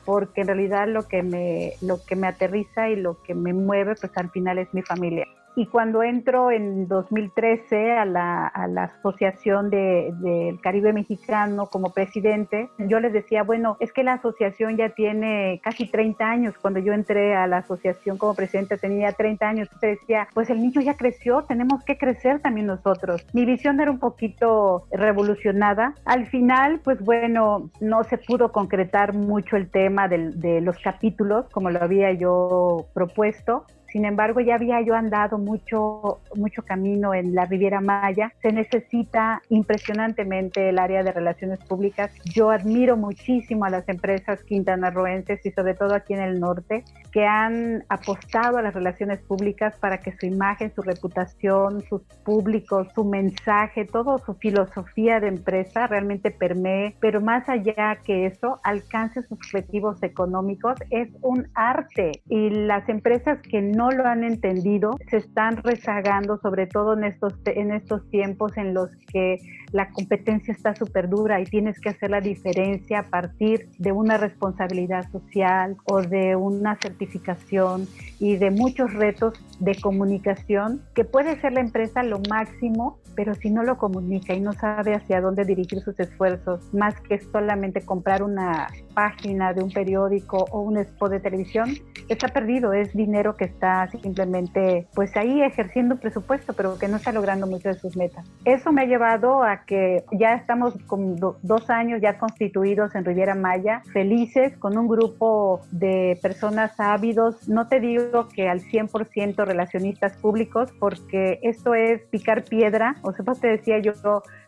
porque 0.06 0.42
en 0.42 0.48
realidad 0.48 0.88
lo 0.88 1.08
que 1.08 1.24
me 1.24 1.74
lo 1.82 2.04
que 2.04 2.16
me 2.16 2.28
aterriza 2.28 2.90
y 2.90 2.96
lo 2.96 3.22
que 3.22 3.36
me 3.36 3.54
mueve 3.54 3.96
pues 3.96 4.12
al 4.18 4.30
final 4.32 4.58
es 4.58 4.74
mi 4.74 4.82
familia. 4.82 5.28
Y 5.56 5.66
cuando 5.68 6.04
entro 6.04 6.52
en 6.52 6.88
2013 6.88 7.94
a 7.94 8.06
la, 8.06 8.48
a 8.48 8.68
la 8.68 8.84
Asociación 8.84 9.70
del 9.70 10.20
de, 10.22 10.60
Caribe 10.62 10.94
Mexicano 10.94 11.68
como 11.68 11.94
presidente, 11.94 12.70
yo 12.78 13.00
les 13.00 13.14
decía, 13.14 13.44
bueno, 13.44 13.78
es 13.80 13.92
que 13.92 14.04
la 14.04 14.14
asociación 14.14 14.78
ya 14.78 14.90
tiene 14.90 15.60
casi 15.64 15.90
30 15.90 16.24
años. 16.24 16.56
Cuando 16.62 16.80
yo 16.80 16.94
entré 16.94 17.36
a 17.36 17.48
la 17.48 17.58
asociación 17.58 18.18
como 18.18 18.34
presidente 18.34 18.78
tenía 18.78 19.12
30 19.12 19.48
años. 19.48 19.68
Entonces 19.74 20.00
decía, 20.00 20.28
pues 20.34 20.50
el 20.50 20.62
niño 20.62 20.82
ya 20.82 20.96
creció, 20.96 21.44
tenemos 21.44 21.84
que 21.84 21.98
crecer 21.98 22.40
también 22.40 22.68
nosotros. 22.68 23.26
Mi 23.34 23.46
visión 23.46 23.80
era 23.80 23.92
un 23.92 24.00
poquito 24.00 24.88
revolucionada. 24.92 25.96
Al 26.06 26.28
final, 26.28 26.82
pues 26.84 27.00
bueno, 27.02 27.70
no 27.80 28.04
se 28.04 28.18
pudo 28.18 28.52
concretar 28.52 29.14
mucho 29.14 29.58
el 29.58 29.70
tema 29.70 30.08
de, 30.08 30.32
de 30.32 30.62
los 30.62 30.78
capítulos 30.80 31.46
como 31.52 31.70
lo 31.70 31.82
había 31.82 32.12
yo 32.14 32.88
propuesto 32.94 33.66
Sin 33.92 34.06
embargo, 34.06 34.40
ya 34.40 34.56
había 34.56 34.80
yo 34.82 34.96
andado 34.96 35.38
mucho, 35.38 36.22
mucho 36.36 36.62
camino 36.64 37.14
en 37.14 37.36
la 37.36 37.46
Riviera 37.46 37.82
Maya. 37.82 38.32
Se 38.42 38.52
necesita 38.52 39.42
impresionantemente 39.50 40.70
el 40.70 40.80
área 40.80 41.04
de 41.04 41.12
relaciones 41.12 41.60
públicas. 41.66 42.12
Yo 42.24 42.52
admiro 42.52 42.96
muchísimo 42.96 43.66
a 43.66 43.70
las 43.70 43.88
empresas 43.90 44.44
quintanarroenses 44.44 45.46
y 45.46 45.52
sobre 45.52 45.74
todo 45.74 45.94
aquí 45.94 46.14
en 46.14 46.22
el 46.22 46.40
norte 46.40 46.86
que 47.12 47.26
han 47.26 47.84
apostado 47.90 48.58
a 48.58 48.62
las 48.62 48.74
relaciones 48.74 49.20
públicas 49.20 49.76
para 49.78 49.98
que 49.98 50.16
su 50.18 50.26
imagen, 50.26 50.74
su 50.74 50.82
reputación, 50.82 51.84
sus 51.90 52.02
públicos, 52.24 52.88
su 52.96 53.04
mensaje, 53.04 53.86
toda 53.86 54.18
su 54.20 54.36
filosofía 54.36 55.20
de 55.20 55.28
empresa 55.28 55.88
realmente 55.88 56.32
permee, 56.32 56.96
pero 57.00 57.20
más 57.20 57.50
allá 57.50 57.98
que 58.06 58.26
eso, 58.26 58.60
alcance 58.64 59.22
sus 59.24 59.34
objetivos 59.34 60.02
económicos. 60.04 60.76
Es 60.90 61.10
un 61.22 61.48
arte 61.56 62.22
y 62.30 62.50
las 62.50 62.88
empresas 62.88 63.40
que 63.42 63.62
no 63.62 63.81
lo 63.90 64.06
han 64.06 64.24
entendido 64.24 64.92
se 65.10 65.18
están 65.18 65.58
rezagando, 65.58 66.38
sobre 66.38 66.68
todo 66.68 66.94
en 66.94 67.06
estos, 67.06 67.34
en 67.46 67.72
estos 67.72 68.08
tiempos 68.10 68.56
en 68.58 68.74
los 68.74 68.90
que 69.12 69.40
la 69.72 69.90
competencia 69.90 70.54
está 70.54 70.76
súper 70.76 71.10
dura 71.10 71.40
y 71.40 71.46
tienes 71.46 71.80
que 71.80 71.90
hacer 71.90 72.12
la 72.12 72.22
diferencia 72.22 73.00
a 73.00 73.04
partir 73.04 73.70
de 73.78 73.92
una 73.92 74.18
responsabilidad 74.18 75.10
social 75.12 75.78
o 75.86 76.02
de 76.02 76.36
una 76.36 76.78
certificación 76.82 77.88
y 78.20 78.36
de 78.36 78.52
muchos 78.52 78.94
retos 78.94 79.34
de 79.60 79.76
comunicación 79.76 80.82
que 80.94 81.06
puede 81.06 81.40
ser 81.40 81.54
la 81.54 81.62
empresa 81.62 82.04
lo 82.04 82.20
máximo, 82.30 83.00
pero 83.16 83.34
si 83.36 83.50
no 83.50 83.64
lo 83.64 83.78
comunica 83.78 84.34
y 84.34 84.42
no 84.42 84.54
sabe 84.54 84.96
hacia 84.96 85.22
dónde 85.22 85.46
dirigir 85.46 85.82
sus 85.82 86.00
esfuerzos, 86.00 86.74
más 86.74 87.00
que 87.02 87.20
solamente 87.20 87.82
comprar 87.82 88.24
una 88.24 88.68
página 88.94 89.54
de 89.54 89.64
un 89.64 89.72
periódico 89.72 90.46
o 90.52 90.62
un 90.62 90.78
spot 90.78 91.12
de 91.12 91.20
televisión, 91.20 91.70
está 92.10 92.28
perdido, 92.28 92.74
es 92.74 92.94
dinero 92.94 93.36
que 93.36 93.46
está 93.46 93.71
simplemente 94.02 94.88
pues 94.94 95.16
ahí 95.16 95.42
ejerciendo 95.42 95.98
presupuesto, 95.98 96.54
pero 96.54 96.78
que 96.78 96.88
no 96.88 96.98
está 96.98 97.12
logrando 97.12 97.48
muchas 97.48 97.76
de 97.76 97.82
sus 97.82 97.98
metas. 97.98 98.26
Eso 98.46 98.72
me 98.72 98.82
ha 98.82 98.86
llevado 98.86 99.44
a 99.44 99.66
que 99.66 100.04
ya 100.12 100.34
estamos 100.34 100.74
con 100.88 101.16
dos 101.18 101.70
años 101.70 102.02
ya 102.02 102.18
constituidos 102.18 102.96
en 102.96 103.06
Riviera 103.06 103.36
Maya, 103.36 103.82
felices, 103.94 104.58
con 104.58 104.78
un 104.78 104.88
grupo 104.88 105.62
de 105.72 106.18
personas 106.22 106.80
ávidos, 106.80 107.48
no 107.48 107.68
te 107.68 107.80
digo 107.80 108.28
que 108.30 108.50
al 108.50 108.62
100% 108.62 109.46
relacionistas 109.46 110.18
públicos, 110.18 110.72
porque 110.80 111.40
esto 111.42 111.76
es 111.76 112.02
picar 112.04 112.44
piedra, 112.44 112.96
o 113.02 113.12
sea, 113.14 113.26
pues 113.26 113.40
te 113.40 113.48
decía 113.48 113.80
yo, 113.80 113.94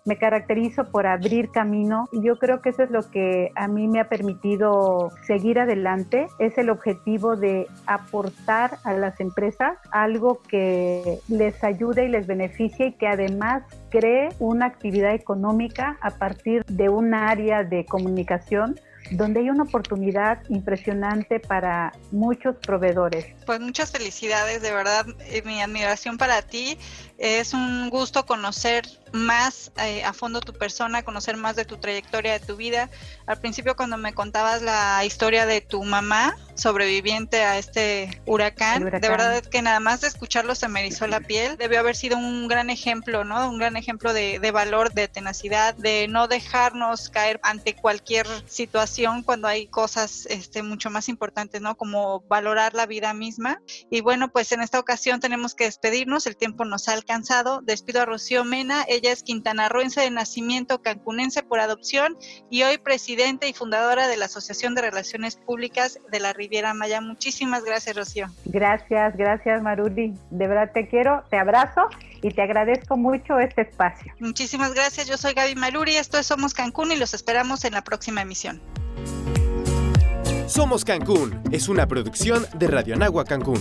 me 0.06 0.18
caracterizo 0.18 0.86
por 0.86 1.08
abrir 1.08 1.50
camino. 1.52 2.10
Y 2.12 2.22
yo 2.22 2.38
creo 2.38 2.62
que 2.62 2.70
eso 2.70 2.84
es 2.84 2.92
lo 2.92 3.10
que 3.10 3.52
a 3.56 3.68
mí 3.68 3.88
me 3.88 4.00
ha 4.00 4.10
permitido 4.10 5.12
seguir 5.26 5.60
adelante, 5.60 6.28
es 6.40 6.58
el 6.58 6.70
objetivo 6.70 7.36
de 7.36 7.68
aportar 7.86 8.78
a 8.84 8.94
las 8.94 9.20
empresas 9.20 9.78
algo 9.92 10.42
que 10.48 11.20
les 11.28 11.64
ayude 11.64 12.06
y 12.06 12.10
les 12.10 12.28
beneficie 12.28 12.88
y 12.88 12.94
que 12.94 13.08
además 13.08 13.64
cree 13.90 14.30
una 14.40 14.66
actividad 14.66 15.14
económica 15.14 15.98
a 16.02 16.12
partir 16.12 16.64
de 16.66 16.90
un 16.90 17.14
área 17.14 17.64
de 17.64 17.86
comunicación 17.86 18.76
donde 19.12 19.42
hay 19.42 19.50
una 19.50 19.64
oportunidad 19.64 20.40
impresionante 20.50 21.40
para 21.40 21.92
muchos 22.12 22.56
proveedores. 22.58 23.26
Pues 23.46 23.60
muchas 23.60 23.92
felicidades, 23.92 24.62
de 24.62 24.72
verdad, 24.72 25.06
eh, 25.20 25.42
mi 25.46 25.62
admiración 25.62 26.18
para 26.18 26.42
ti. 26.42 26.78
Es 27.18 27.54
un 27.54 27.90
gusto 27.90 28.26
conocer 28.26 28.86
más 29.14 29.72
eh, 29.78 30.04
a 30.04 30.14
fondo 30.14 30.42
tu 30.42 30.54
persona, 30.54 31.04
conocer 31.04 31.38
más 31.38 31.56
de 31.56 31.64
tu 31.64 31.78
trayectoria, 31.78 32.34
de 32.34 32.40
tu 32.40 32.56
vida. 32.56 32.90
Al 33.28 33.40
principio 33.40 33.76
cuando 33.76 33.98
me 33.98 34.14
contabas 34.14 34.62
la 34.62 35.06
historia 35.06 35.46
de 35.46 35.62
tu 35.62 35.84
mamá, 35.84 36.36
sobreviviente 36.56 37.44
a 37.44 37.58
este 37.58 38.22
huracán, 38.26 38.84
de 38.84 39.10
verdad 39.10 39.44
que 39.44 39.62
nada 39.62 39.80
más 39.80 40.02
de 40.02 40.08
escucharlo 40.08 40.56
se 40.56 40.68
me 40.68 40.82
erizó 40.82 41.08
la 41.08 41.22
piel. 41.22 41.56
Debió 41.58 41.80
haber 41.80 41.96
sido 41.96 42.18
un 42.18 42.48
gran 42.48 42.70
ejemplo, 42.70 43.24
¿no? 43.24 43.50
Un 43.50 43.60
gran 43.60 43.78
ejemplo 43.78 44.12
de, 44.12 44.40
de 44.40 44.52
valor, 44.52 44.92
de 44.94 45.08
tenacidad, 45.08 45.76
de 45.76 46.08
no 46.10 46.28
dejarnos 46.28 47.10
caer 47.10 47.40
ante 47.44 47.76
cualquier 47.76 48.26
situación 48.48 48.93
cuando 49.26 49.48
hay 49.48 49.68
cosas 49.68 50.28
este, 50.30 50.62
mucho 50.62 50.90
más 50.90 51.10
importantes, 51.10 51.62
¿no? 51.62 51.76
Como 51.76 52.22
valorar 52.22 52.74
la 52.74 52.86
vida 52.86 53.14
misma. 53.14 53.60
Y 53.90 54.02
bueno, 54.02 54.30
pues 54.30 54.52
en 54.52 54.62
esta 54.62 54.80
ocasión 54.80 55.20
tenemos 55.20 55.56
que 55.56 55.66
despedirnos, 55.66 56.28
el 56.28 56.38
tiempo 56.38 56.66
nos 56.66 56.88
ha 56.88 56.94
alcanzado. 56.94 57.62
Despido 57.62 58.02
a 58.02 58.06
Rocío 58.06 58.44
Mena, 58.44 58.86
ella 58.88 59.12
es 59.12 59.24
quintanarroense 59.24 60.02
de 60.02 60.12
nacimiento, 60.12 60.82
cancunense 60.82 61.44
por 61.44 61.60
adopción 61.60 62.18
y 62.50 62.64
hoy 62.64 62.78
presidente 62.78 63.48
y 63.48 63.54
fundadora 63.54 64.08
de 64.08 64.18
la 64.18 64.26
Asociación 64.26 64.76
de 64.76 64.82
Relaciones 64.82 65.36
Públicas 65.36 66.00
de 66.12 66.20
la 66.20 66.34
Riviera 66.34 66.74
Maya. 66.74 67.02
Muchísimas 67.02 67.64
gracias, 67.64 67.96
Rocío. 67.96 68.28
Gracias, 68.46 69.18
gracias, 69.18 69.62
Maruli. 69.62 70.14
De 70.30 70.48
verdad 70.48 70.72
te 70.74 70.88
quiero, 70.88 71.24
te 71.30 71.38
abrazo 71.38 71.82
y 72.22 72.32
te 72.32 72.42
agradezco 72.42 72.96
mucho 72.96 73.40
este 73.40 73.62
espacio. 73.62 74.14
Muchísimas 74.20 74.74
gracias. 74.74 75.08
Yo 75.08 75.18
soy 75.18 75.34
Gaby 75.34 75.56
Maruri, 75.56 75.96
esto 75.96 76.18
es 76.18 76.28
Somos 76.28 76.54
Cancún 76.54 76.92
y 76.92 76.96
los 76.96 77.14
esperamos 77.14 77.66
en 77.66 77.74
la 77.74 77.84
próxima 77.84 78.22
emisión. 78.22 78.62
Somos 80.48 80.86
Cancún 80.86 81.42
es 81.52 81.68
una 81.68 81.88
producción 81.88 82.46
de 82.58 82.68
Radio 82.68 82.96
Anagua 82.96 83.26
Cancún. 83.26 83.60